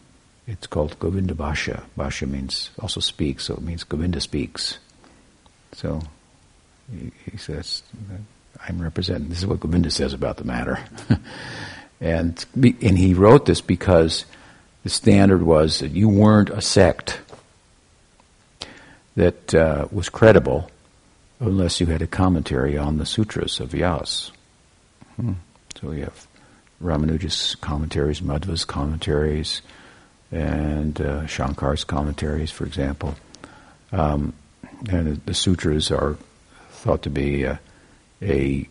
[0.46, 1.82] it's called Govinda Bhashya.
[1.98, 4.78] Bhashya means also speaks, so it means Govinda speaks.
[5.72, 6.02] So
[6.90, 7.82] he, he says,
[8.66, 10.78] I'm representing, this is what Govinda says about the matter.
[12.00, 14.24] and, and he wrote this because
[14.84, 17.20] the standard was that you weren't a sect
[19.16, 20.70] that uh, was credible
[21.40, 24.30] unless you had a commentary on the sutras of Vyas.
[25.16, 25.32] Hmm.
[25.80, 26.26] So we have
[26.82, 29.62] Ramanuja's commentaries, Madhva's commentaries,
[30.30, 33.14] and uh, Shankar's commentaries, for example.
[33.92, 34.34] Um,
[34.88, 36.16] and the sutras are
[36.70, 37.56] thought to be uh,
[38.20, 38.68] a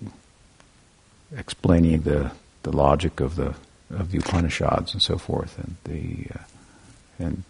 [1.36, 3.56] explaining the the logic of the
[3.94, 6.44] of the Upanishads and so forth, and the uh,
[7.20, 7.44] and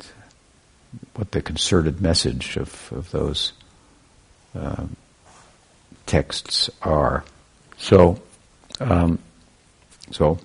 [1.16, 3.54] what the concerted message of of those
[4.56, 4.86] uh,
[6.06, 7.24] texts are.
[7.78, 8.22] So,
[8.80, 9.20] um,
[10.12, 10.38] so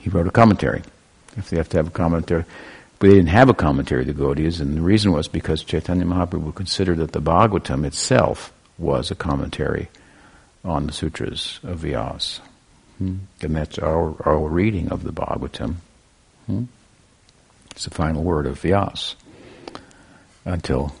[0.00, 0.82] he wrote a commentary.
[1.36, 2.44] If they have to have a commentary,
[2.98, 6.54] but they didn't have a commentary, the Gaudiyas, and the reason was because Chaitanya Mahaprabhu
[6.54, 9.88] considered that the Bhagavatam itself was a commentary
[10.64, 12.40] on the sutras of Vyas.
[12.98, 13.16] Hmm?
[13.40, 15.76] And that's our, our reading of the Bhagavatam.
[16.46, 16.64] Hmm?
[17.70, 19.14] It's the final word of Vyas.
[20.44, 20.94] Until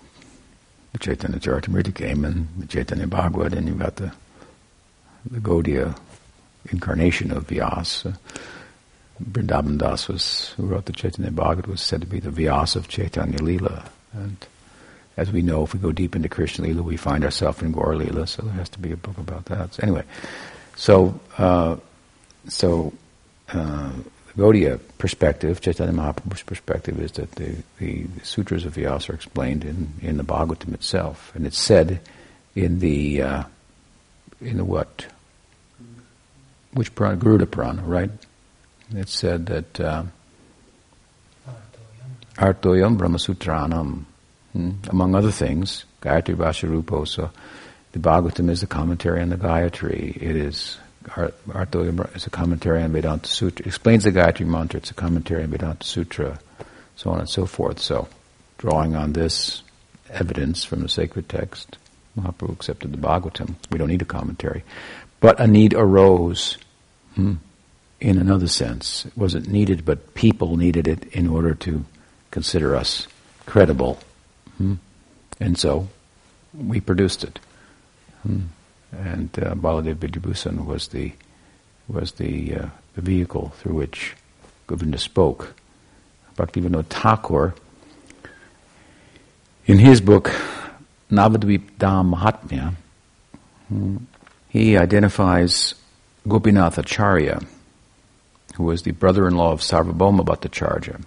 [0.92, 4.12] the Chaitanya Charitamrita came and the Chaitanya Bhagavad, and you got the,
[5.30, 5.98] the Gaudiya
[6.70, 8.06] incarnation of Vyas.
[8.06, 8.16] Uh,
[9.22, 12.88] Vrindavan Das was, who wrote the Chaitanya Bhagavad, was said to be the Vyas of
[12.88, 13.90] Chaitanya Lila.
[14.12, 14.36] And
[15.16, 17.96] as we know, if we go deep into Krishna Lila, we find ourselves in Gaur
[17.96, 19.74] Lila, so there has to be a book about that.
[19.74, 20.04] So anyway,
[20.76, 21.76] so uh,
[22.46, 22.92] so
[23.52, 23.90] uh,
[24.28, 29.64] the Gaudiya perspective, Chaitanya Mahaprabhu's perspective, is that the, the, sutras of Vyasa are explained
[29.64, 32.00] in, in the Bhagavatam itself, and it's said
[32.54, 33.42] in the uh,
[34.40, 35.06] in the what?
[36.72, 37.16] Which Purana?
[37.16, 38.10] Garuda Purana, right?
[38.94, 40.04] It's said that uh,
[42.36, 44.04] Artoyam Brahmasutranam,
[44.52, 44.70] hmm?
[44.88, 47.06] among other things, Gayatri Vasharupo.
[47.06, 47.30] So
[47.92, 50.16] the Bhagavatam is the commentary on the Gayatri.
[50.16, 53.66] It is Artoyam is a commentary on Vedanta Sutra.
[53.66, 54.78] Explains the Gayatri Mantra.
[54.78, 56.38] It's a commentary on Vedanta Sutra,
[56.96, 57.78] so on and so forth.
[57.78, 58.08] So,
[58.58, 59.62] drawing on this
[60.10, 61.78] evidence from the sacred text,
[62.18, 63.54] Mahaprabhu accepted the Bhagavatam.
[63.70, 64.64] We don't need a commentary.
[65.20, 66.58] But a need arose.
[67.14, 67.34] Hmm
[68.00, 69.06] in another sense.
[69.06, 71.84] It wasn't needed, but people needed it in order to
[72.30, 73.08] consider us
[73.46, 73.98] credible.
[74.56, 74.74] Hmm?
[75.40, 75.88] And so
[76.54, 77.38] we produced it.
[78.22, 78.42] Hmm?
[78.92, 81.12] And uh, Baladev Vidyabhusan was the
[81.88, 84.14] was the, uh, the vehicle through which
[84.66, 85.54] Govinda spoke.
[86.36, 87.54] Bhaktivinoda Thakur,
[89.66, 90.30] in his book
[91.10, 92.74] Navadvip Dham Mahatmya,
[93.68, 93.96] hmm,
[94.50, 95.74] he identifies
[96.26, 97.40] Gopinath Acharya
[98.58, 101.00] who was the brother-in-law of Sarvabhauma Bhattacharya.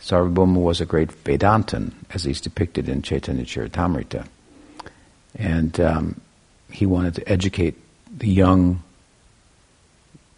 [0.00, 4.26] Sarvabhauma was a great Vedantin, as he's depicted in Chaitanya Charitamrita.
[5.36, 6.20] And um,
[6.76, 7.74] he wanted to educate
[8.14, 8.82] the young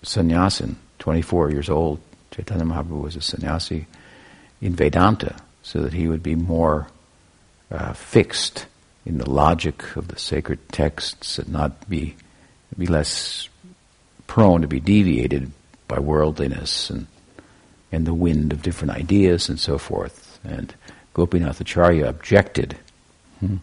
[0.05, 1.99] sannyasin, 24 years old.
[2.31, 3.89] Chaitanya Mahaprabhu was a sannyasi
[4.61, 6.87] in Vedanta, so that he would be more
[7.73, 8.67] uh, fixed
[9.05, 12.15] in the logic of the sacred texts and not be,
[12.79, 13.49] be less
[14.29, 15.51] prone to be deviated
[15.89, 17.09] by worldliness and
[17.91, 20.39] and the wind of different ideas and so forth.
[20.45, 20.73] And
[21.15, 22.77] Gopinath Acharya objected
[23.41, 23.57] hmm,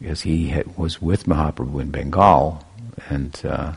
[0.00, 2.64] because he had, was with Mahaprabhu in Bengal,
[3.08, 3.72] and uh,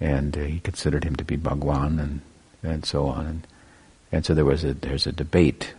[0.00, 2.20] and uh, he considered him to be Bhagwan and
[2.62, 3.26] and so on.
[3.26, 3.46] And
[4.12, 5.74] and so there was a there's a debate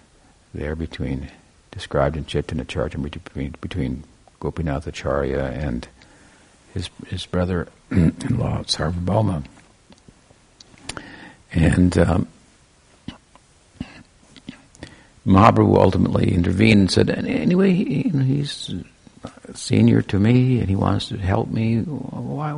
[0.53, 1.29] there between
[1.71, 4.03] described in Chaitanya Charitamrita between between
[4.39, 5.87] Gopinath Acharya and
[6.73, 9.45] his his brother-in-law Sarvabhauma.
[11.53, 12.27] And um,
[15.25, 18.73] Mahaprabhu ultimately intervened and said, anyway, he, he's
[19.53, 21.81] senior to me and he wants to help me.
[21.81, 22.51] Why,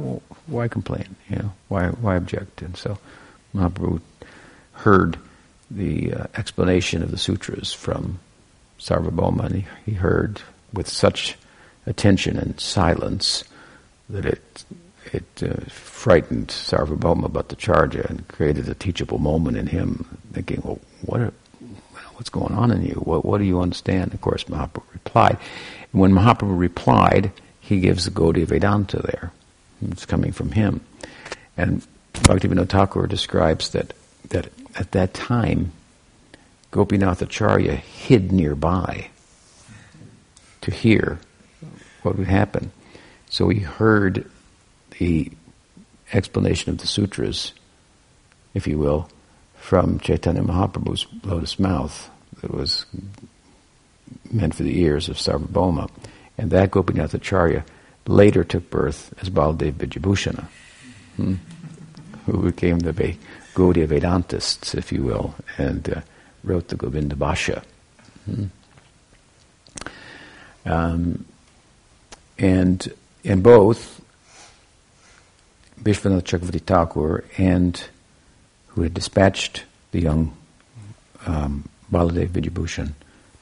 [0.48, 1.16] why complain?
[1.30, 2.62] You know, why, why object?
[2.62, 2.98] And so
[3.56, 4.02] Mahaprabhu
[4.74, 5.18] heard
[5.72, 8.20] the uh, explanation of the sutras from
[8.80, 10.42] Sarvabhauma and he, he heard
[10.74, 11.38] with such
[11.86, 13.44] attention and silence
[14.10, 14.66] that it
[15.14, 21.22] it uh, frightened Sarvabhauma Bhattacharya and created a teachable moment in him, thinking, well, what
[21.22, 21.34] are,
[22.14, 22.96] what's going on in you?
[22.96, 24.14] What, what do you understand?
[24.14, 25.38] Of course, Mahaprabhu replied.
[25.92, 29.32] When Mahaprabhu replied, he gives the Gaudiya Vedanta there.
[29.82, 30.82] It's coming from him.
[31.58, 33.94] And Bhaktivinoda Thakur describes that,
[34.30, 35.72] that at that time,
[36.72, 39.10] Gopinathacharya hid nearby
[40.62, 41.20] to hear
[42.04, 42.72] what would happen.
[43.30, 44.30] So he heard
[45.00, 45.32] the
[46.14, 47.54] explanation of the sutras,
[48.54, 49.10] if you will,
[49.56, 52.10] from Chaitanya Mahaprabhu's lotus mouth
[52.42, 52.86] that was
[54.32, 55.90] meant for the ears of Sarvabhauma.
[56.38, 57.64] And that Gopinathacharya
[58.08, 60.46] later took birth as Baladev Vidyabhushana,
[61.16, 61.36] hmm,
[62.26, 62.94] who became the
[63.54, 66.02] Gaudiya Vedantists, if you will, and uh,
[66.44, 67.64] wrote the Govinda Bhashya.
[68.26, 68.46] Hmm.
[70.66, 71.26] Um,
[72.38, 74.02] and in both,
[75.82, 77.82] Vishwanath Chakravarti Thakur and
[78.68, 80.36] who had dispatched the young
[81.26, 82.94] um, Baladev Vidyabhushan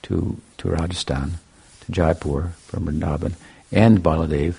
[0.08, 1.34] to, to Rajasthan,
[1.82, 3.34] to Jaipur from Vrindavan,
[3.72, 4.56] and Baladev,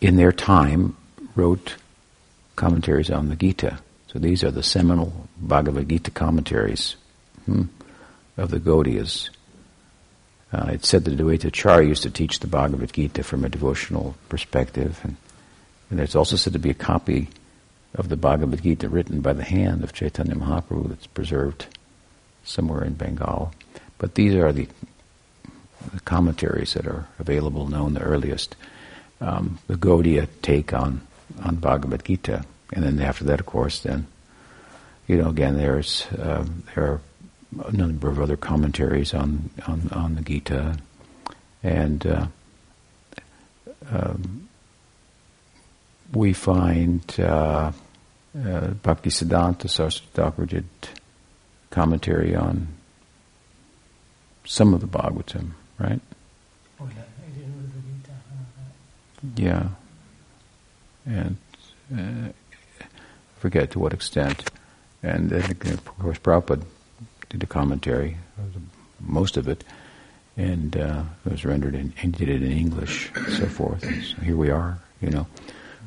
[0.00, 0.96] in their time,
[1.34, 1.76] wrote
[2.56, 3.78] commentaries on the Gita.
[4.06, 6.94] So these are the seminal Bhagavad Gita commentaries
[7.46, 7.62] hmm,
[8.36, 9.30] of the Gaudiyas.
[10.52, 14.14] Uh, it's said that Advaita Acharya used to teach the Bhagavad Gita from a devotional
[14.28, 15.16] perspective, and,
[15.90, 17.28] and there's also said to be a copy
[17.96, 21.66] of the Bhagavad Gita written by the hand of Chaitanya Mahaprabhu that's preserved
[22.44, 23.52] somewhere in Bengal.
[23.98, 24.68] But these are the,
[25.92, 28.56] the commentaries that are available, known the earliest.
[29.20, 31.00] Um, the Gaudiya take on,
[31.42, 32.44] on Bhagavad Gita.
[32.72, 34.06] And then after that, of course, then,
[35.06, 37.00] you know, again, there's, um, there are
[37.62, 40.76] a number of other commentaries on on, on the Gita,
[41.62, 42.26] and uh,
[43.90, 44.48] um,
[46.12, 47.72] we find uh,
[48.36, 50.64] uh, Bhakti Siddhanta Saraswati did
[51.70, 52.68] commentary on
[54.44, 56.00] some of the Bhagavatam, right?
[59.36, 59.68] Yeah,
[61.06, 61.36] and
[61.96, 62.28] uh,
[63.38, 64.50] forget to what extent,
[65.02, 66.62] and then of course Prabhupada
[67.30, 68.18] did a commentary,
[69.00, 69.64] most of it,
[70.36, 73.82] and uh, it was rendered in, and did it in English, and so forth.
[73.82, 75.26] And so here we are, you know,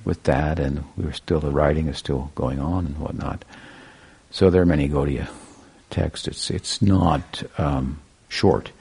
[0.04, 3.46] with that, and we were still the writing is still going on and whatnot.
[4.32, 5.30] So there are many Gaudiya
[5.90, 6.28] texts.
[6.28, 8.72] It's it's not um, short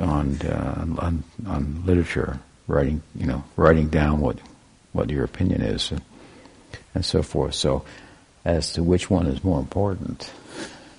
[0.00, 4.38] on, uh, on on literature, writing you know writing down what
[4.92, 6.02] what your opinion is and,
[6.94, 7.54] and so forth.
[7.54, 7.84] So
[8.44, 10.30] as to which one is more important.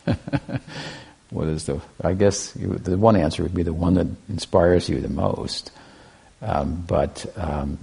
[1.30, 1.82] what is the?
[2.02, 5.72] I guess the one answer would be the one that inspires you the most.
[6.42, 7.80] Um, but um,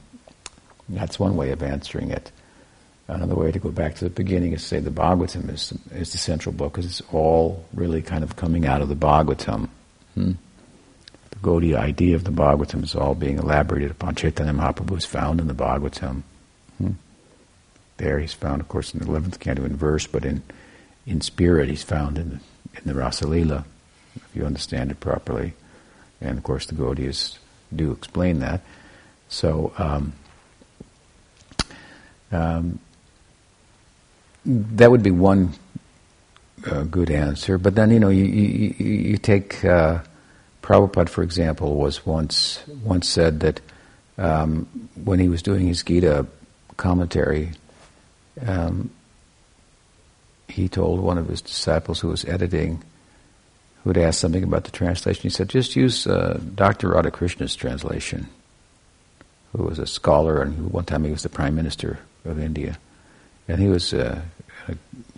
[0.88, 2.31] that's one way of answering it.
[3.09, 6.12] Another way to go back to the beginning is to say the Bhagavatam is, is
[6.12, 9.69] the central book because it's all really kind of coming out of the Bhagavatam.
[10.14, 10.33] Hmm?
[11.31, 14.14] The Gaudiya idea of the Bhagavatam is all being elaborated upon.
[14.14, 16.22] Chaitanya Mahaprabhu is found in the Bhagavatam.
[16.79, 16.92] Hmm?
[17.96, 20.42] There he's found, of course, in the 11th canto in verse, but in
[21.07, 22.40] in spirit he's found in the,
[22.79, 23.64] in the Rasalila,
[24.16, 25.55] if you understand it properly.
[26.20, 27.38] And of course the Gaudiyas
[27.75, 28.61] do explain that.
[29.29, 30.12] So, um,
[32.31, 32.79] um,
[34.44, 35.53] that would be one
[36.66, 37.59] uh, good answer.
[37.59, 40.01] But then, you know, you, you, you take uh,
[40.62, 43.61] Prabhupada, for example, was once once said that
[44.18, 44.66] um,
[45.03, 46.27] when he was doing his Gita
[46.77, 47.51] commentary,
[48.46, 48.90] um,
[50.48, 52.83] he told one of his disciples who was editing,
[53.83, 56.90] who had asked something about the translation, he said, just use uh, Dr.
[56.90, 58.29] Radhakrishnan's translation,
[59.53, 62.79] who was a scholar and who one time he was the prime minister of India.
[63.48, 64.20] And he was uh,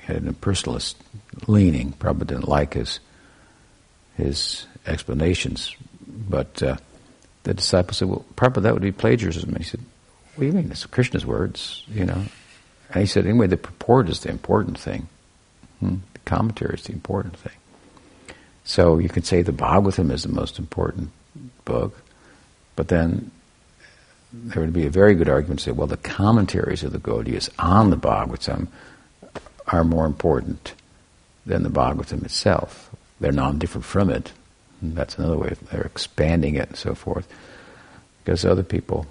[0.00, 0.94] had a personalist
[1.47, 3.01] leaning, probably didn't like his
[4.16, 5.75] his explanations.
[6.07, 6.77] But uh,
[7.42, 9.51] the disciple said, well, probably that would be plagiarism.
[9.51, 9.81] And he said,
[10.35, 10.70] what do you mean?
[10.70, 12.23] It's Krishna's words, you know.
[12.90, 15.09] And he said, anyway, the purport is the important thing.
[15.81, 15.97] Hmm?
[16.12, 17.53] The commentary is the important thing.
[18.64, 21.11] So you could say the Bhagavatam is the most important
[21.64, 22.01] book,
[22.77, 23.31] but then
[24.33, 27.51] there would be a very good argument to say, well, the commentaries of the Gaudiyas
[27.59, 28.68] on the Bhagavatam
[29.66, 30.75] are more important
[31.46, 32.90] than the Bhagavatam itself.
[33.20, 34.32] They're non-different from it.
[34.82, 35.55] That's another way.
[35.70, 37.26] They're expanding it and so forth.
[38.22, 39.07] Because other people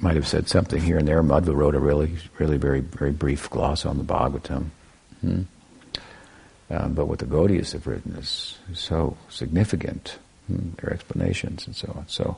[0.00, 1.22] might have said something here and there.
[1.22, 4.66] Madhva wrote a really, really very, very brief gloss on the Bhagavatam.
[5.20, 5.42] Hmm?
[6.70, 11.74] Uh, but what the Gaudiyas have written is, is so significant, hmm, their explanations and
[11.74, 12.06] so on.
[12.06, 12.36] So,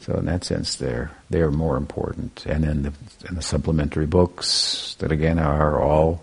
[0.00, 2.44] so in that sense, they're they're more important.
[2.46, 2.92] And then the,
[3.28, 6.22] and the supplementary books that again are all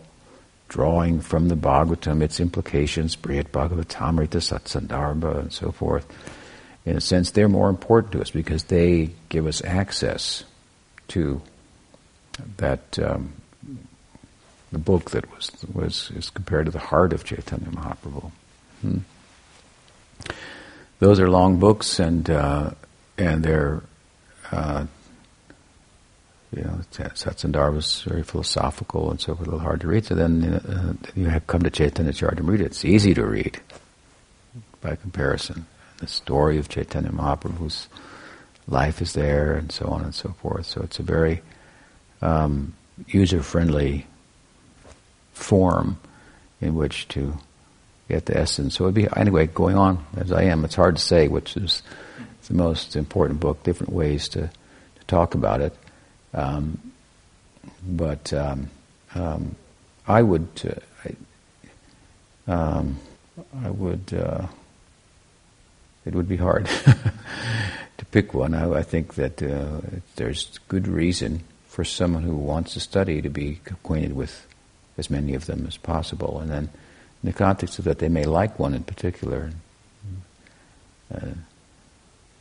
[0.74, 6.08] drawing from the Bhagavatam, its implications, Brihad Bhagavatamrita, Satsandarbha, and so forth.
[6.84, 10.44] In a sense, they're more important to us because they give us access
[11.10, 11.40] to
[12.58, 13.34] that um,
[14.72, 18.32] the book that was was is compared to the heart of Chaitanya Mahaprabhu.
[18.82, 18.98] Hmm.
[20.98, 22.72] Those are long books, and uh,
[23.16, 23.84] and they're
[24.52, 24.88] uh,
[26.56, 30.06] you know Satsandarbha was very philosophical and so a little hard to read.
[30.06, 32.62] So then uh, you have come to Chaitanya Charitamrita.
[32.62, 33.60] It's easy to read
[34.82, 35.66] by comparison.
[36.00, 37.88] The story of Chaitanya Mahaprabhu's
[38.68, 40.66] life is there, and so on and so forth.
[40.66, 41.42] So it's a very
[42.22, 42.74] um,
[43.08, 44.06] user-friendly
[45.34, 45.98] form
[46.62, 47.38] in which to
[48.10, 48.76] get the essence.
[48.76, 50.66] So it'd be anyway going on as I am.
[50.66, 51.82] It's hard to say which is
[52.48, 53.64] the most important book.
[53.64, 55.76] Different ways to, to talk about it,
[56.34, 56.92] um,
[57.88, 58.70] but um,
[59.16, 59.56] um,
[60.08, 61.12] I would uh,
[62.48, 63.00] I, um,
[63.64, 64.48] I, would uh,
[66.06, 66.66] it would be hard
[67.98, 68.54] to pick one.
[68.54, 69.82] I, I think that uh,
[70.16, 74.46] there's good reason for someone who wants to study to be acquainted with
[74.98, 76.70] as many of them as possible, and then
[77.24, 79.52] in the context of that, they may like one in particular.
[81.14, 81.28] Uh,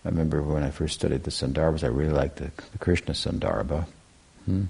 [0.05, 3.87] I remember when I first studied the Sandarbhas, I really liked the, the Krishna Sandarbha.
[4.47, 4.65] Hmm.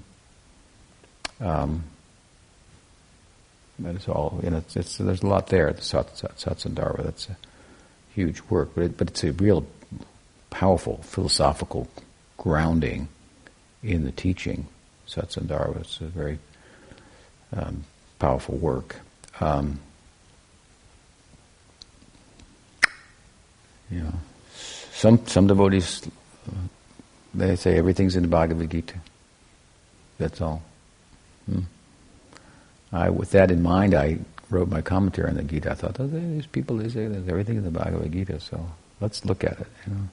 [1.41, 1.83] Um,
[3.79, 7.03] that is all, you know, it's, it's, there's a lot there, the Sat, Sat, Satsandarbha.
[7.03, 7.37] That's a
[8.13, 9.65] huge work, but, it, but it's a real
[10.51, 11.87] powerful philosophical
[12.37, 13.07] grounding
[13.81, 14.67] in the teaching.
[15.07, 15.81] Satsandarbha.
[15.81, 16.39] It's a very
[17.55, 17.83] um,
[18.19, 18.97] powerful work.
[19.41, 19.79] Um,
[24.03, 24.13] know,
[25.03, 26.07] some some devotees
[27.33, 28.95] they say everything's in the Bhagavad Gita.
[30.17, 30.61] That's all.
[31.45, 31.63] Hmm.
[32.93, 35.71] I, with that in mind, I wrote my commentary on the Gita.
[35.71, 38.65] I thought, oh, these people they say there's everything in the Bhagavad Gita, so
[39.01, 39.67] let's look at it.
[39.85, 40.07] You know,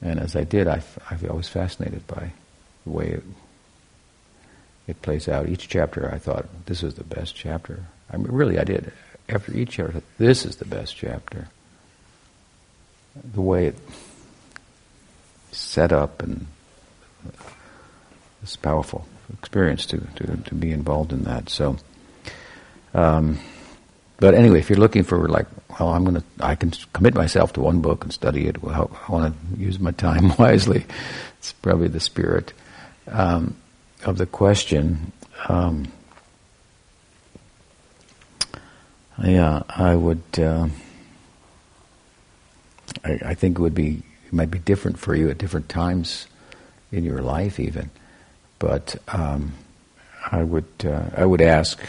[0.00, 2.32] and as I did, I, I was fascinated by
[2.86, 3.24] the way it,
[4.86, 5.50] it plays out.
[5.50, 7.84] Each chapter, I thought this is the best chapter.
[8.10, 8.90] I mean, really, I did.
[9.28, 11.48] After each chapter, this is the best chapter
[13.14, 13.80] the way it's
[15.50, 16.46] set up and
[18.42, 21.48] it's a powerful experience to, to, to be involved in that.
[21.48, 21.76] So,
[22.94, 23.38] um,
[24.18, 25.46] but anyway, if you're looking for like,
[25.78, 28.62] well, I'm gonna, I can commit myself to one book and study it.
[28.62, 30.84] Well, I want to use my time wisely.
[31.38, 32.52] It's probably the spirit
[33.08, 33.56] um,
[34.04, 35.12] of the question.
[35.48, 35.90] Um,
[39.22, 40.22] yeah, I would.
[40.38, 40.68] Uh,
[43.04, 46.26] I, I think it would be it might be different for you at different times
[46.90, 47.90] in your life, even.
[48.58, 49.52] But um,
[50.30, 51.80] I would uh, I would ask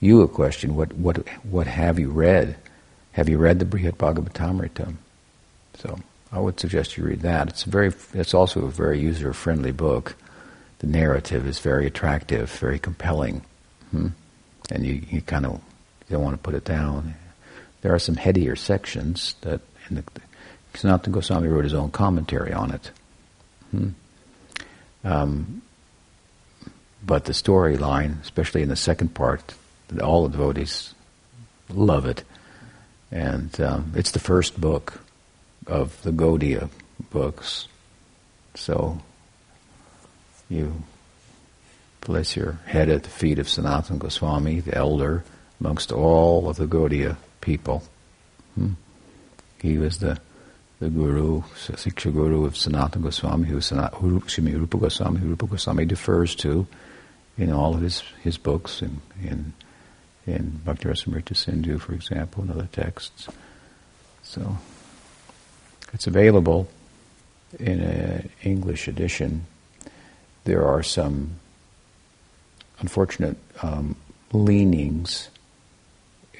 [0.00, 0.76] you a question.
[0.76, 2.56] What what what have you read?
[3.12, 4.94] Have you read the Brihad Bhagavatamrita?
[5.74, 5.98] So
[6.32, 7.48] I would suggest you read that.
[7.48, 10.14] It's very it's also a very user friendly book.
[10.78, 13.42] The narrative is very attractive, very compelling,
[13.90, 14.08] hmm?
[14.70, 15.60] and you, you kind of
[16.08, 17.14] don't want to put it down.
[17.82, 19.60] There are some headier sections that
[19.90, 20.04] in the,
[20.74, 22.90] Sanatana Goswami wrote his own commentary on it.
[23.70, 23.88] Hmm.
[25.04, 25.62] Um,
[27.04, 29.54] but the storyline, especially in the second part,
[30.02, 30.94] all the devotees
[31.68, 32.24] love it.
[33.10, 35.00] And um, it's the first book
[35.66, 36.70] of the Gaudiya
[37.10, 37.66] books.
[38.54, 39.00] So
[40.48, 40.82] you
[42.00, 45.24] place your head at the feet of Sanatana Goswami, the elder
[45.60, 47.82] amongst all of the Gaudiya people.
[48.54, 48.72] Hmm.
[49.60, 50.20] He was the
[50.80, 53.92] the guru, Siksha Guru of Sanatana Goswami, who Sanat,
[54.24, 56.66] excuse me, Rupa Goswami, Rupa Goswami defers to
[57.36, 59.52] in all of his, his books, in, in,
[60.26, 63.28] in Bhakti Rasamrita Sindhu, for example, and other texts.
[64.22, 64.56] So
[65.92, 66.68] it's available
[67.58, 69.46] in an English edition.
[70.44, 71.32] There are some
[72.78, 73.96] unfortunate um,
[74.32, 75.28] leanings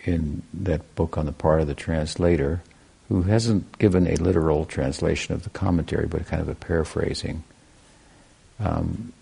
[0.04, 2.62] in that book on the part of the translator
[3.10, 7.42] who hasn't given a literal translation of the commentary, but kind of a paraphrasing.
[8.60, 9.12] Um,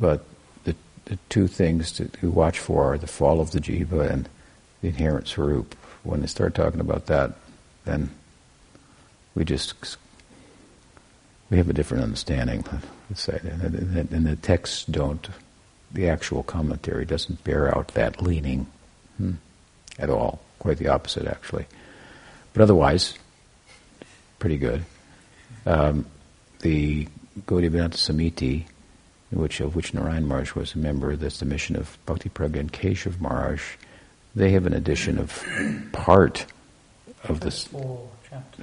[0.00, 0.24] but
[0.64, 0.74] the,
[1.04, 4.28] the two things to, to, watch for are the fall of the jiva and
[4.80, 5.76] the inherent swarup.
[6.02, 7.34] When they start talking about that,
[7.84, 8.10] then
[9.36, 9.96] we just
[11.48, 12.64] we have a different understanding.
[13.08, 15.28] Let's say, and, and the texts don't.
[15.92, 18.66] The actual commentary doesn't bear out that leaning
[19.16, 19.34] hmm,
[19.96, 20.40] at all.
[20.58, 21.66] Quite the opposite, actually.
[22.52, 23.14] But otherwise,
[24.38, 24.84] pretty good.
[25.66, 26.06] Um,
[26.60, 27.08] the
[27.46, 28.64] Gaudiya Vedanta Samiti,
[29.30, 32.72] which, of which Narayan Maharaj was a member, that's the mission of Bhakti Pragya and
[32.72, 33.62] Keshav Maharaj,
[34.34, 35.44] they have an edition of
[35.92, 36.46] part
[37.24, 37.50] of the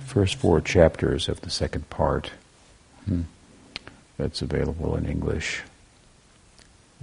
[0.05, 2.31] first four chapters of the second part.
[3.05, 3.21] Hmm.
[4.17, 5.61] That's available in English.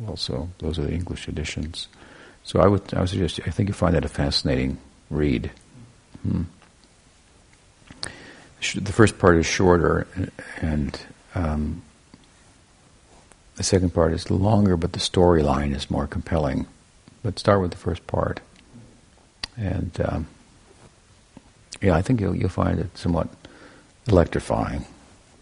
[0.08, 1.88] Also, those are the English editions.
[2.44, 4.78] So I would, I would suggest, I think you find that a fascinating
[5.10, 5.50] read.
[6.22, 6.42] Hmm.
[8.62, 10.06] The first part is shorter,
[10.60, 10.98] and
[11.34, 11.82] um,
[13.56, 16.66] the second part is longer, but the storyline is more compelling.
[17.24, 18.40] But start with the first part,
[19.56, 20.26] and um,
[21.80, 23.28] yeah, I think you'll you'll find it somewhat
[24.06, 24.84] electrifying.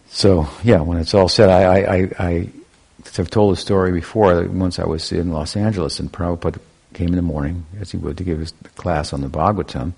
[0.08, 2.48] So yeah, when it's all said, I I, I, I
[3.16, 4.42] have told the story before.
[4.44, 6.58] Once I was in Los Angeles, and Prabhupada
[6.94, 9.92] came in the morning, as he would, to give his class on the Bhagavatam,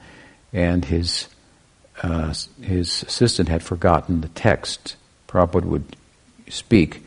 [0.52, 1.28] and his
[2.02, 4.96] uh, his assistant had forgotten the text.
[5.28, 5.96] Prabhupada would
[6.48, 7.04] speak,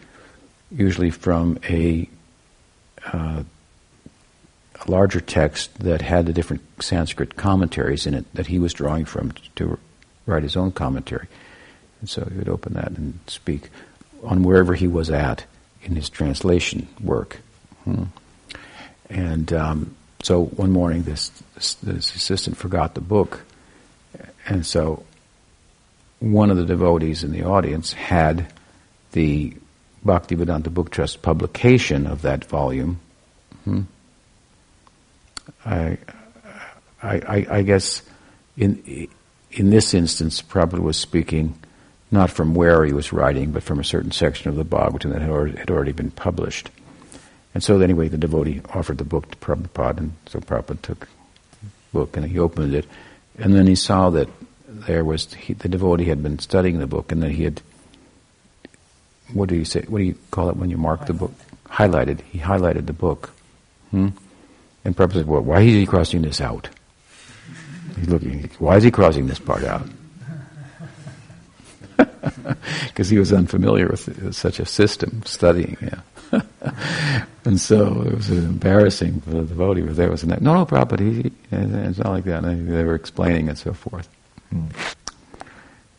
[0.71, 2.09] usually from a,
[3.13, 3.43] uh,
[4.75, 9.05] a larger text that had the different Sanskrit commentaries in it that he was drawing
[9.05, 9.77] from to
[10.25, 11.27] write his own commentary.
[11.99, 13.69] And so he would open that and speak
[14.23, 15.45] on wherever he was at
[15.83, 17.41] in his translation work.
[17.83, 18.05] Hmm.
[19.09, 23.41] And um, so one morning, this, this, this assistant forgot the book,
[24.47, 25.03] and so
[26.19, 28.51] one of the devotees in the audience had
[29.11, 29.53] the
[30.05, 32.99] Bhaktivedanta Book Trust publication of that volume.
[33.63, 33.81] Hmm.
[35.65, 35.97] I,
[37.01, 38.01] I, I, guess
[38.57, 39.07] in
[39.51, 41.57] in this instance, Prabhupada was speaking
[42.11, 45.21] not from where he was writing, but from a certain section of the Bhagavatam that
[45.21, 46.69] had already, had already been published.
[47.53, 51.69] And so, anyway, the devotee offered the book to Prabhupada, and so Prabhupada took the
[51.93, 52.85] book and he opened it,
[53.38, 54.29] and then he saw that
[54.67, 57.61] there was he, the devotee had been studying the book, and that he had
[59.33, 59.81] what do you say?
[59.88, 61.33] What do you call it when you mark the book?
[61.67, 62.21] Highlighted.
[62.21, 63.31] He highlighted the book.
[63.91, 64.09] Hmm?
[64.83, 66.69] And said, "Well, why is he crossing this out?"
[67.97, 68.49] He's looking.
[68.59, 69.88] Why is he crossing this part out?
[72.88, 75.77] Because he was unfamiliar with such a system studying.
[75.81, 75.99] Yeah.
[77.45, 80.09] and so it was embarrassing for the devotee was there.
[80.09, 80.99] Was no, no, Prabhupada.
[80.99, 82.43] He, it's not like that.
[82.43, 84.09] And they were explaining and so forth.
[84.49, 84.67] Hmm.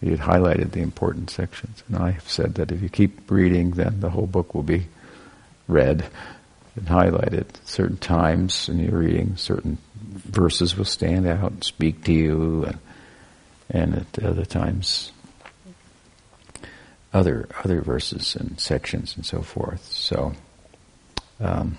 [0.00, 1.82] He had highlighted the important sections.
[1.88, 4.86] And I have said that if you keep reading, then the whole book will be
[5.68, 6.06] read
[6.76, 7.46] and highlighted.
[7.64, 12.78] Certain times in your reading, certain verses will stand out and speak to you, and,
[13.70, 15.12] and at other times,
[17.12, 19.84] other other verses and sections and so forth.
[19.92, 20.34] So,
[21.40, 21.78] um,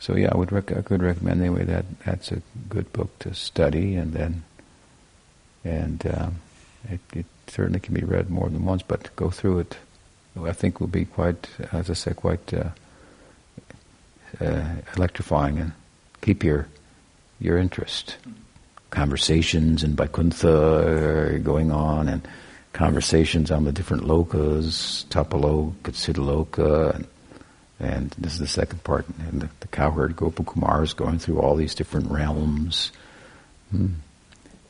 [0.00, 3.34] so yeah, I would rec- I could recommend anyway that that's a good book to
[3.34, 4.44] study, and then
[5.64, 6.36] and um,
[6.88, 9.76] it, it, certainly can be read more than once, but go through it,
[10.42, 12.70] I think will be quite, as I said, quite uh,
[14.40, 14.64] uh,
[14.96, 15.72] electrifying and
[16.22, 16.66] keep your
[17.38, 18.16] your interest.
[18.90, 22.26] Conversations in Vaikuntha going on, and
[22.74, 27.06] conversations on the different lokas, Tapaloka, Siddhaloka, and,
[27.80, 29.06] and this is the second part.
[29.30, 32.92] And the, the cowherd Gopakumar is going through all these different realms.
[33.70, 33.94] Hmm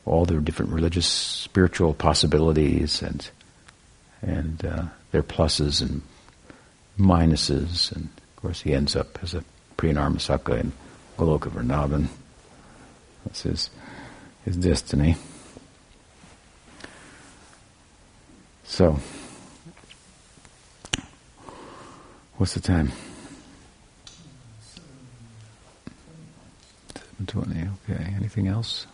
[0.05, 3.29] all their different religious, spiritual possibilities and
[4.21, 6.01] and uh, their pluses and
[6.97, 7.91] minuses.
[7.91, 9.43] And of course, he ends up as a
[9.77, 10.71] Priyanarmasaka in
[11.17, 12.07] Goloka Vrindavan.
[13.25, 13.69] That's his
[14.45, 15.15] his destiny.
[18.67, 18.99] So,
[22.37, 22.91] what's the time?
[26.95, 27.69] Seven twenty.
[27.89, 28.13] Okay.
[28.17, 28.87] Anything else?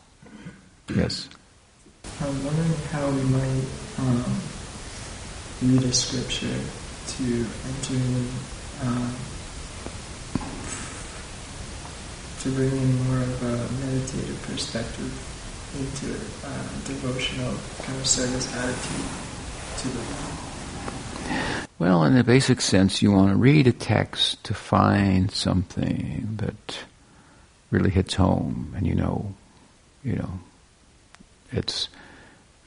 [0.93, 1.29] Yes.
[2.19, 3.65] I'm wondering how we might
[3.97, 4.35] um,
[5.63, 6.59] read a scripture
[7.15, 8.29] to enter in,
[8.83, 9.15] um,
[12.41, 15.11] to bring in more of a meditative perspective
[15.79, 19.30] into a uh, devotional kind of service attitude.
[21.79, 26.77] Well, in the basic sense, you want to read a text to find something that
[27.71, 29.33] really hits home, and you know,
[30.03, 30.39] you know,
[31.51, 31.89] it's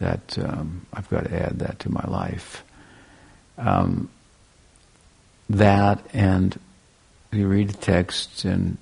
[0.00, 2.64] that um, I've got to add that to my life.
[3.56, 4.08] Um,
[5.48, 6.58] that and
[7.30, 8.78] you read the text and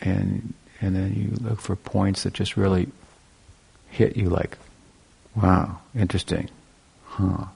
[0.00, 2.88] and and then you look for points that just really
[3.90, 4.58] hit you like,
[5.34, 6.48] wow, interesting,
[7.04, 7.46] huh?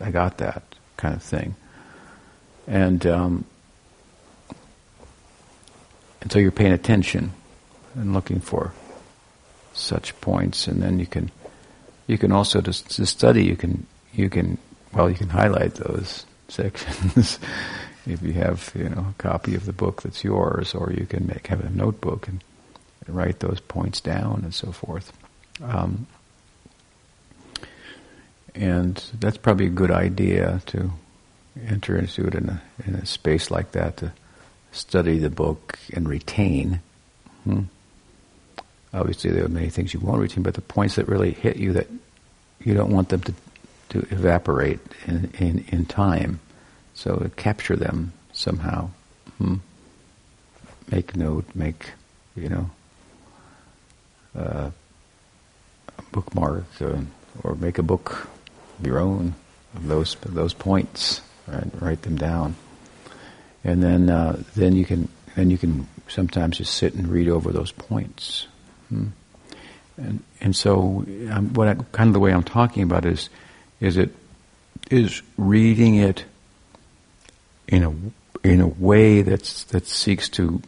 [0.00, 0.62] I got that
[0.96, 1.54] kind of thing,
[2.66, 3.44] and um,
[6.20, 7.32] and so you're paying attention
[7.94, 8.72] and looking for
[9.72, 11.30] such points, and then you can
[12.06, 13.44] you can also to, to study.
[13.44, 14.58] You can you can
[14.92, 17.38] well you can highlight those sections
[18.06, 21.26] if you have you know a copy of the book that's yours, or you can
[21.26, 22.42] make have a notebook and,
[23.06, 25.12] and write those points down and so forth.
[25.62, 26.06] Um,
[28.58, 30.90] and that's probably a good idea to
[31.66, 34.12] enter into it in a in a space like that to
[34.72, 36.80] study the book and retain.
[37.44, 37.62] Hmm
[38.92, 41.72] Obviously, there are many things you won't retain, but the points that really hit you
[41.74, 41.88] that
[42.60, 43.34] you don't want them to,
[43.90, 46.40] to evaporate in, in, in time.
[46.94, 48.90] So capture them somehow.
[49.36, 49.56] Hmm.
[50.90, 51.90] Make note, make,
[52.34, 52.70] you know,
[54.36, 54.70] uh,
[56.10, 57.00] bookmark, uh,
[57.42, 58.26] or make a book
[58.82, 59.34] your own
[59.74, 61.20] of those those points.
[61.46, 61.70] Right?
[61.80, 62.56] Write them down,
[63.64, 67.52] and then uh, then you can then you can sometimes just sit and read over
[67.52, 68.46] those points.
[68.88, 69.08] Hmm.
[69.96, 73.28] And and so um, what I, kind of the way I'm talking about is
[73.80, 74.14] is it
[74.90, 76.24] is reading it
[77.66, 80.62] in a in a way that's that seeks to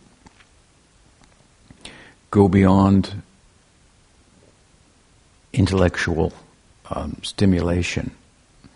[2.31, 3.23] go beyond
[5.53, 6.33] intellectual
[6.91, 8.11] um, stimulation,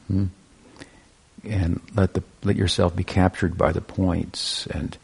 [0.08, 0.26] hmm?
[1.44, 4.96] and let the let yourself be captured by the points and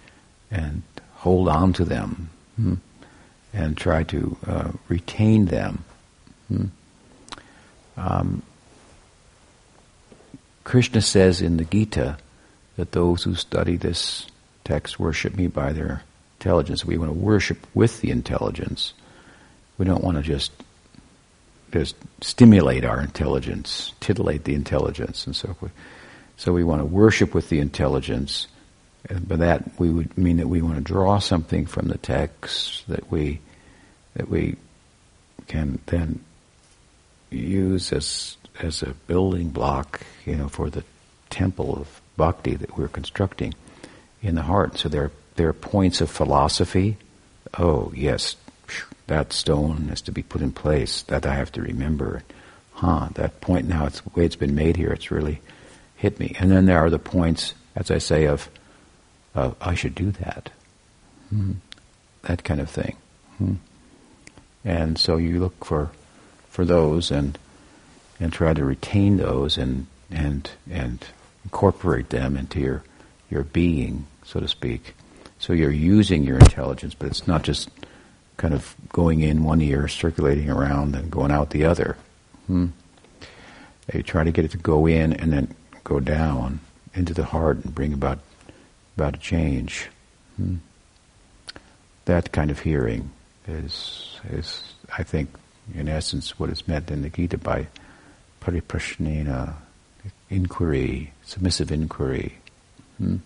[0.51, 0.83] and
[1.17, 2.31] hold on to them.
[2.57, 2.75] Hmm?
[3.53, 5.85] and try to uh, retain them.
[6.49, 6.65] Hmm.
[7.97, 8.43] Um,
[10.65, 12.19] Krishna says in the Gita
[12.77, 14.27] that those who study this
[14.65, 16.03] text worship me by their
[16.39, 16.85] intelligence.
[16.85, 18.95] We want to worship with the intelligence.
[19.79, 20.53] We don't want to just
[21.73, 25.73] just stimulate our intelligence, titillate the intelligence, and so forth.
[26.37, 28.47] So we want to worship with the intelligence
[29.09, 32.87] and by that, we would mean that we want to draw something from the text
[32.89, 33.41] that we
[34.15, 34.57] that we
[35.47, 36.23] can then
[37.31, 40.85] use as as a building block, you know, for the
[41.31, 43.55] temple of bhakti that we're constructing
[44.21, 44.79] in the heart.
[44.79, 46.99] So there there are points of philosophy.
[47.59, 48.37] Oh yes,
[49.11, 51.03] that stone has to be put in place.
[51.03, 52.23] That I have to remember.
[52.75, 53.09] Huh?
[53.15, 54.93] That point now, it's the way it's been made here.
[54.93, 55.41] It's really
[55.97, 56.37] hit me.
[56.39, 58.49] And then there are the points, as I say, of
[59.35, 60.51] uh, I should do that.
[61.29, 61.55] Hmm.
[62.23, 62.97] That kind of thing.
[63.39, 63.55] Hmm.
[64.65, 65.91] And so you look for
[66.49, 67.37] for those and
[68.21, 71.05] and try to retain those and and and
[71.45, 72.85] incorporate them into your
[73.29, 74.95] your being, so to speak.
[75.41, 77.71] So you're using your intelligence, but it's not just
[78.41, 81.95] kind of going in one ear, circulating around, and going out the other.
[82.47, 82.69] Hmm.
[84.05, 86.61] Try to get it to go in and then go down
[86.95, 88.19] into the heart and bring about
[88.97, 89.91] about a change.
[90.37, 90.57] Hmm.
[92.07, 93.11] That kind of hearing
[93.47, 95.29] is is I think
[95.75, 97.67] in essence what is meant in the Gita by
[98.41, 99.55] pariprashnena,
[100.31, 102.39] inquiry, submissive inquiry.
[102.97, 103.17] Hmm.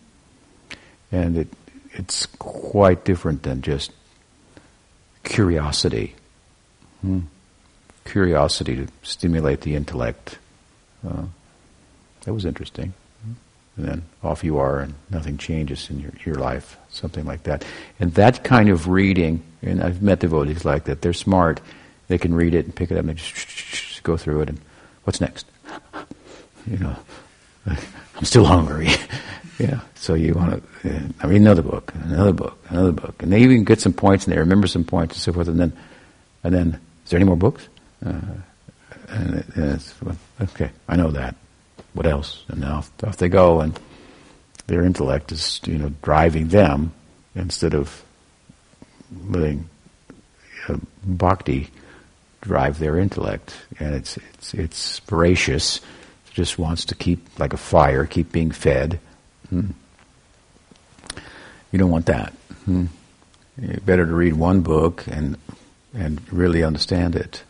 [1.12, 1.48] And it
[1.92, 3.92] it's quite different than just
[5.24, 6.14] curiosity.
[7.00, 7.20] Hmm.
[8.04, 10.38] Curiosity to stimulate the intellect.
[11.06, 11.24] Uh,
[12.24, 12.94] that was interesting
[13.76, 17.64] and then off you are, and nothing changes in your, your life, something like that.
[17.98, 21.02] And that kind of reading, and I've met devotees like that.
[21.02, 21.60] They're smart;
[22.08, 24.48] they can read it and pick it up and just go through it.
[24.48, 24.60] And
[25.04, 25.46] what's next?
[26.66, 26.96] You know,
[27.66, 28.88] I'm still hungry.
[29.58, 29.80] yeah.
[30.04, 30.96] So you want to?
[30.96, 34.26] Uh, I read another book, another book, another book, and they even get some points,
[34.26, 35.48] and they remember some points and so forth.
[35.48, 35.72] And then,
[36.42, 37.66] and then, is there any more books?
[38.04, 38.20] Uh,
[39.08, 39.94] and, it, and it's
[40.42, 40.68] okay.
[40.90, 41.36] I know that
[41.94, 42.44] what else?
[42.48, 43.80] And off, off they go, and
[44.66, 46.92] their intellect is, you know, driving them
[47.34, 48.04] instead of
[49.28, 49.66] letting
[50.68, 51.70] uh, bhakti
[52.42, 53.56] drive their intellect.
[53.78, 55.78] And it's, it's, it's voracious.
[55.78, 59.00] It just wants to keep, like a fire, keep being fed.
[59.48, 59.70] Hmm.
[61.74, 62.32] You don't want that.
[62.66, 62.84] Hmm.
[63.84, 65.36] better to read one book and,
[65.92, 67.42] and really understand it.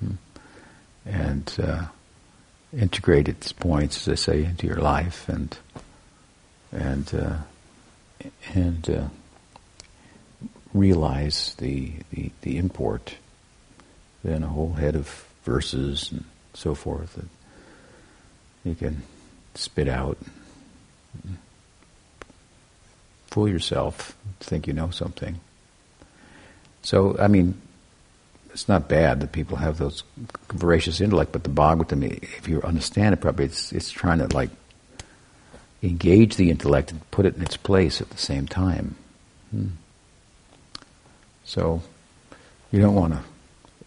[0.00, 0.14] Hmm.
[1.06, 1.84] And, uh,
[2.76, 5.56] integrate its points, as I say, into your life and
[6.72, 7.36] and uh,
[8.54, 9.04] and uh,
[10.74, 13.14] realize the, the the import.
[14.24, 17.28] Then a whole head of verses and so forth that
[18.64, 19.02] you can
[19.54, 20.18] spit out.
[23.30, 25.40] Fool yourself, think you know something.
[26.82, 27.60] So, I mean,
[28.52, 30.02] it's not bad that people have those
[30.52, 34.50] voracious intellect, but the Bhagavatam, if you understand it properly, it's, it's trying to like
[35.82, 38.96] engage the intellect and put it in its place at the same time.
[39.50, 39.68] Hmm.
[41.44, 41.82] So
[42.70, 43.22] you don't want a,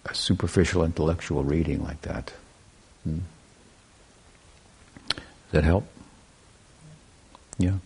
[0.05, 2.33] a, superficial intellectual reading like that.
[3.03, 3.19] Hmm.
[5.09, 5.17] Does
[5.51, 5.85] that help?
[7.57, 7.77] Yeah.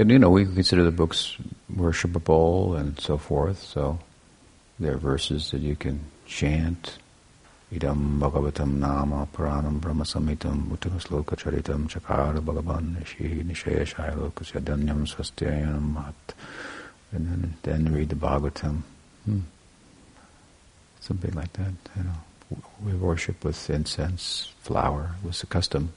[0.00, 1.36] And you know, we consider the books
[1.70, 3.98] worshipable and so forth, so
[4.78, 6.96] there are verses that you can chant.
[7.70, 15.92] Idam Bhagavatam Nama Puranam Brahma Samhitam Uttamasloka Charitam Chakara Bhagavan Nishi Nishaya Shailokasya Dhanyam Swastyayanam
[15.92, 16.34] Mat.
[17.12, 18.80] And then, then read the Bhagavatam.
[19.26, 19.40] Hmm.
[21.00, 21.74] something like that.
[21.94, 25.16] You know, we worship with incense, flower.
[25.22, 25.92] It was a custom,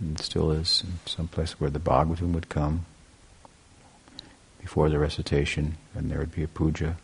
[0.00, 2.86] and still is in some place where the Bhagavatam would come
[4.62, 6.96] before the recitation, and there would be a puja.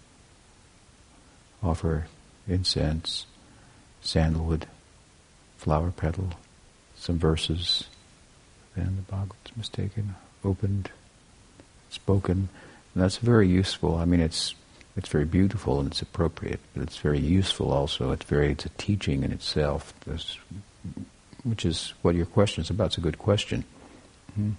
[1.62, 2.06] Offer
[2.46, 3.26] incense,
[4.00, 4.66] sandalwood,
[5.58, 6.30] flower petal,
[6.96, 7.88] some verses.
[8.76, 10.90] Then the Bhagavatam is taken, opened,
[11.90, 12.48] spoken.
[12.94, 13.96] And that's very useful.
[13.96, 14.54] I mean, it's
[14.96, 18.12] it's very beautiful and it's appropriate, but it's very useful also.
[18.12, 19.92] It's very it's a teaching in itself,
[21.42, 22.86] which is what your question is about.
[22.86, 23.64] It's a good question.
[24.32, 24.50] Mm-hmm.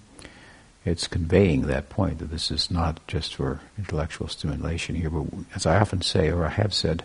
[0.84, 5.66] It's conveying that point that this is not just for intellectual stimulation here, but as
[5.66, 7.04] I often say, or I have said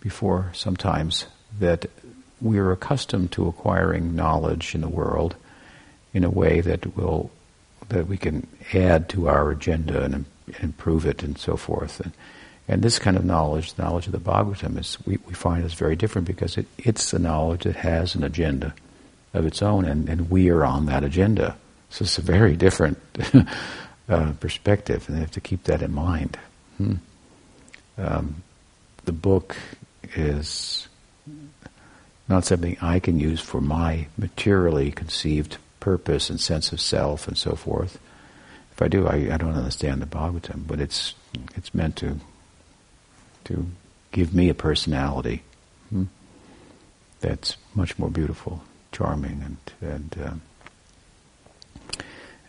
[0.00, 1.26] before sometimes,
[1.58, 1.86] that
[2.40, 5.34] we are accustomed to acquiring knowledge in the world
[6.14, 7.30] in a way that will
[7.88, 10.24] that we can add to our agenda and,
[10.60, 12.00] improve it and so forth.
[12.00, 12.12] And,
[12.66, 15.74] and this kind of knowledge, the knowledge of the Bhagavatam, is we, we find is
[15.74, 18.74] very different because it, it's a knowledge that has an agenda
[19.32, 21.56] of its own, and, and we are on that agenda.
[21.90, 22.98] So it's a very different
[24.08, 26.38] uh, perspective, and they have to keep that in mind.
[26.78, 26.94] Hmm.
[27.98, 28.42] Um,
[29.04, 29.56] the book
[30.14, 30.88] is
[32.28, 37.36] not something I can use for my materially conceived purpose and sense of self and
[37.36, 37.98] so forth.
[38.72, 41.14] If I do, I, I don't understand the Bhagavatam, but it's
[41.56, 42.20] it's meant to
[43.44, 43.66] to
[44.12, 45.42] give me a personality
[45.88, 46.04] hmm,
[47.20, 48.62] that's much more beautiful,
[48.92, 50.42] charming, and and um,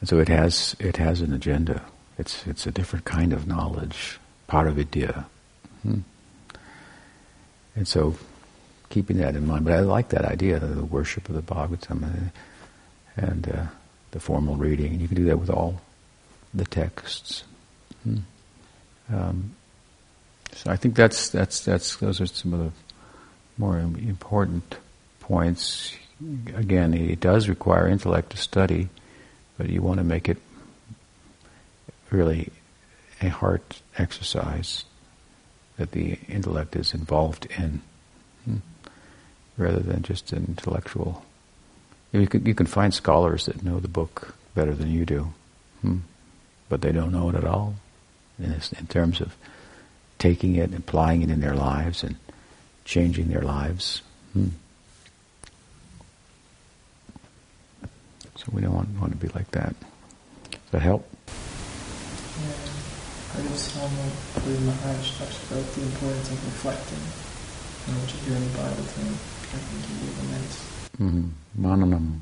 [0.01, 1.81] and so it has it has an agenda.
[2.17, 5.25] It's it's a different kind of knowledge, part paravidya.
[5.83, 5.99] Hmm.
[7.75, 8.15] And so
[8.89, 9.63] keeping that in mind.
[9.63, 12.31] But I like that idea, of the worship of the Bhagavatam and,
[13.15, 13.65] and uh,
[14.11, 14.91] the formal reading.
[14.91, 15.81] And you can do that with all
[16.53, 17.43] the texts.
[18.03, 18.17] Hmm.
[19.11, 19.55] Um,
[20.53, 22.71] so I think that's that's that's those are some of the
[23.57, 24.75] more important
[25.19, 25.95] points.
[26.53, 28.89] Again, it does require intellect to study,
[29.61, 30.37] but you want to make it
[32.09, 32.49] really
[33.21, 34.85] a heart exercise
[35.77, 37.79] that the intellect is involved in
[39.57, 41.23] rather than just an intellectual.
[42.11, 45.31] You can, you can find scholars that know the book better than you do,
[45.81, 45.97] hmm.
[46.67, 47.75] but they don't know it at all
[48.39, 49.35] in, this, in terms of
[50.17, 52.15] taking it and applying it in their lives and
[52.83, 54.01] changing their lives.
[58.41, 59.75] So we don't want, want to be like that.
[60.49, 61.07] Does that help?
[61.27, 62.71] Yeah.
[63.37, 67.05] I just um, Maharaj talks about the importance of reflecting
[67.87, 69.31] on what you hear in the Bible to
[70.97, 71.27] Mm-hmm.
[71.59, 72.19] Mananam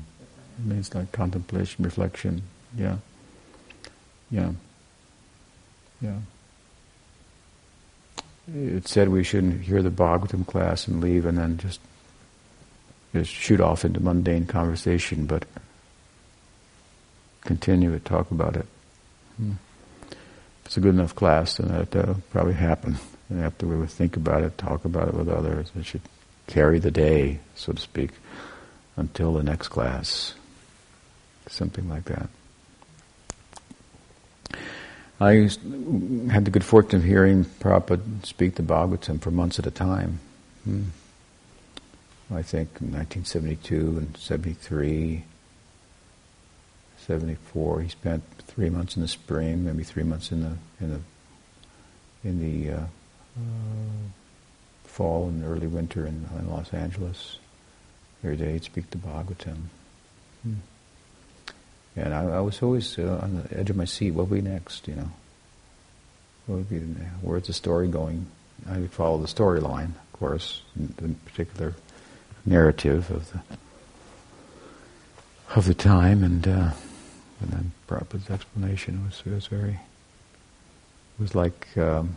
[0.64, 2.42] means like contemplation, reflection.
[2.76, 2.96] Yeah.
[4.30, 4.52] Yeah.
[6.00, 6.18] Yeah.
[8.52, 11.80] It said we shouldn't hear the Bhagavatam class and leave and then just
[13.12, 15.44] just shoot off into mundane conversation, but
[17.42, 18.66] continue to talk about it.
[19.36, 19.52] Hmm.
[20.10, 22.96] If it's a good enough class, then that'll probably happen.
[23.28, 26.02] And after we would think about it, talk about it with others, it should
[26.46, 28.10] carry the day, so to speak,
[28.96, 30.34] until the next class.
[31.48, 32.28] Something like that.
[35.20, 35.50] I
[36.30, 40.18] had the good fortune of hearing Prabhupada speak the Bhagavatam for months at a time.
[40.64, 40.84] Hmm.
[42.32, 45.24] I think in 1972 and 73,
[47.06, 51.00] 74, he spent three months in the spring, maybe three months in the in the
[52.28, 54.08] in the uh, uh,
[54.84, 57.38] fall and early winter in, in Los Angeles.
[58.22, 59.56] Every day he'd speak the Bhagavatam.
[60.42, 60.54] Hmm.
[61.96, 64.12] And I, I, was always uh, on the edge of my seat.
[64.12, 65.10] What would be next, you know?
[66.46, 66.78] What would be,
[67.22, 68.26] where's the story going?
[68.68, 71.74] I would follow the storyline, of course, the particular
[72.44, 73.40] narrative of the
[75.54, 76.70] of the time, and uh,
[77.40, 79.78] and then Prabhupada's explanation was was very
[81.18, 82.16] was like um,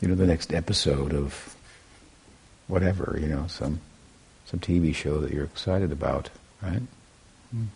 [0.00, 1.54] you know the next episode of
[2.66, 3.80] whatever, you know, some
[4.46, 6.30] some TV show that you're excited about,
[6.62, 6.82] right?
[7.54, 7.66] Mm.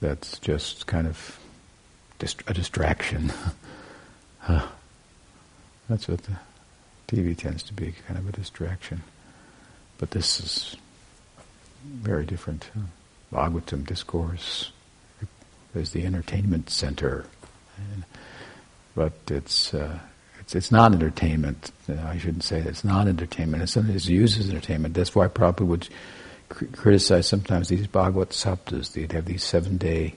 [0.00, 1.38] That's just kind of
[2.18, 3.32] dist- a distraction.
[5.88, 6.36] That's what the
[7.08, 9.02] TV tends to be, kind of a distraction.
[9.98, 10.76] But this is
[11.84, 12.70] very different.
[13.34, 14.70] Bhagavatam discourse
[15.74, 17.26] is the entertainment center,
[18.94, 19.74] but it's.
[19.74, 19.98] Uh,
[20.44, 21.72] it's, it's not entertainment.
[21.88, 22.58] I shouldn't say.
[22.60, 23.62] It's not entertainment.
[23.62, 24.94] It's that's used as entertainment.
[24.94, 25.88] That's why Prabhupada would
[26.50, 28.92] cr- criticize sometimes these Bhagavad Saptas.
[28.92, 30.14] They'd have these seven day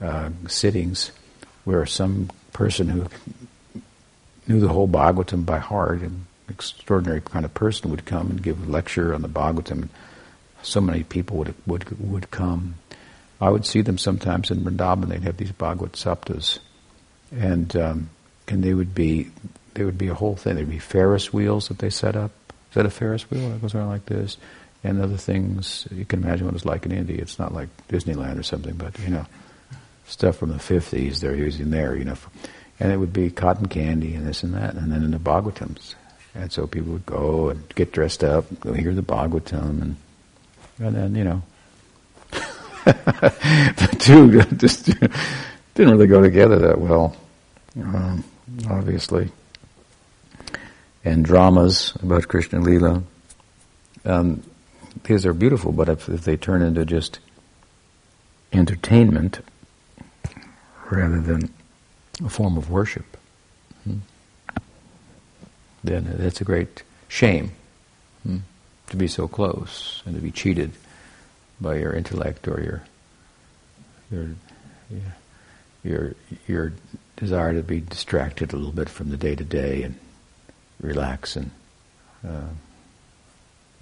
[0.00, 1.12] uh, sittings
[1.64, 3.06] where some person who
[4.48, 8.66] knew the whole Bhagavatam by heart and extraordinary kind of person would come and give
[8.66, 9.88] a lecture on the Bhagavatam.
[10.62, 12.74] So many people would would would come.
[13.40, 15.08] I would see them sometimes in Vrindavan.
[15.08, 16.58] They'd have these Bhagavad Saptas,
[17.32, 18.10] and um,
[18.48, 19.30] and they would be
[19.74, 20.56] there would be a whole thing.
[20.56, 22.32] There'd be Ferris wheels that they set up.
[22.70, 24.36] Is that a Ferris wheel that goes around like this?
[24.82, 25.86] And other things.
[25.90, 27.18] You can imagine what it's like in India.
[27.20, 29.26] It's not like Disneyland or something, but you know,
[30.06, 31.94] stuff from the fifties they're using there.
[31.94, 32.16] You know,
[32.78, 35.94] and it would be cotton candy and this and that, and then in the Bhagavatams.
[36.34, 39.96] And so people would go and get dressed up, go hear the Bhagavatam, and
[40.80, 41.42] and then you know,
[42.84, 47.14] the two just didn't really go together that well,
[47.76, 48.24] um,
[48.68, 49.30] obviously.
[51.04, 53.02] And dramas about Krishna Lila,
[54.04, 54.42] um,
[55.04, 57.20] these are beautiful, but if, if they turn into just
[58.52, 59.40] entertainment
[60.90, 61.52] rather than
[62.22, 63.16] a form of worship,
[63.84, 63.98] hmm,
[65.82, 67.52] then it's a great shame
[68.22, 68.38] hmm,
[68.90, 70.72] to be so close and to be cheated
[71.60, 72.82] by your intellect or your
[74.10, 74.34] your
[75.82, 76.14] your
[76.46, 76.72] your
[77.16, 79.94] desire to be distracted a little bit from the day to day and
[80.80, 81.50] relax and
[82.26, 82.48] uh,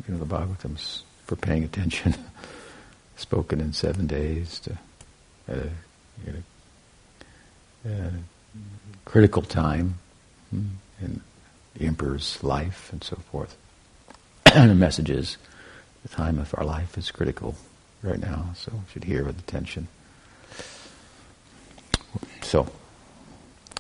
[0.07, 2.15] you know the Bhagavatam's for paying attention,
[3.17, 4.73] spoken in seven days to
[5.53, 5.69] uh,
[6.27, 6.33] you
[7.85, 8.11] know, uh,
[9.05, 9.99] critical time
[10.51, 10.69] hmm,
[11.03, 11.21] in
[11.75, 13.57] the emperor's life and so forth.
[14.55, 17.55] and the time of our life is critical
[18.03, 19.89] right now, so we should hear with attention.
[22.41, 22.61] So,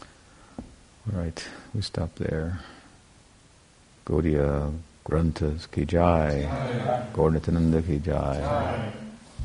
[0.00, 1.42] all right,
[1.74, 2.60] we stop there.
[4.04, 8.92] Gaudiya Granthas ki jai, Gaur Nityananda ki jai,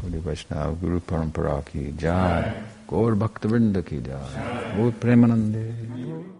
[0.01, 2.53] Gaudiya Vaishnava Guru Parampara ki jai,
[2.85, 3.47] Gaur Bhakta
[3.81, 6.33] ki jai, Gaur Premanande.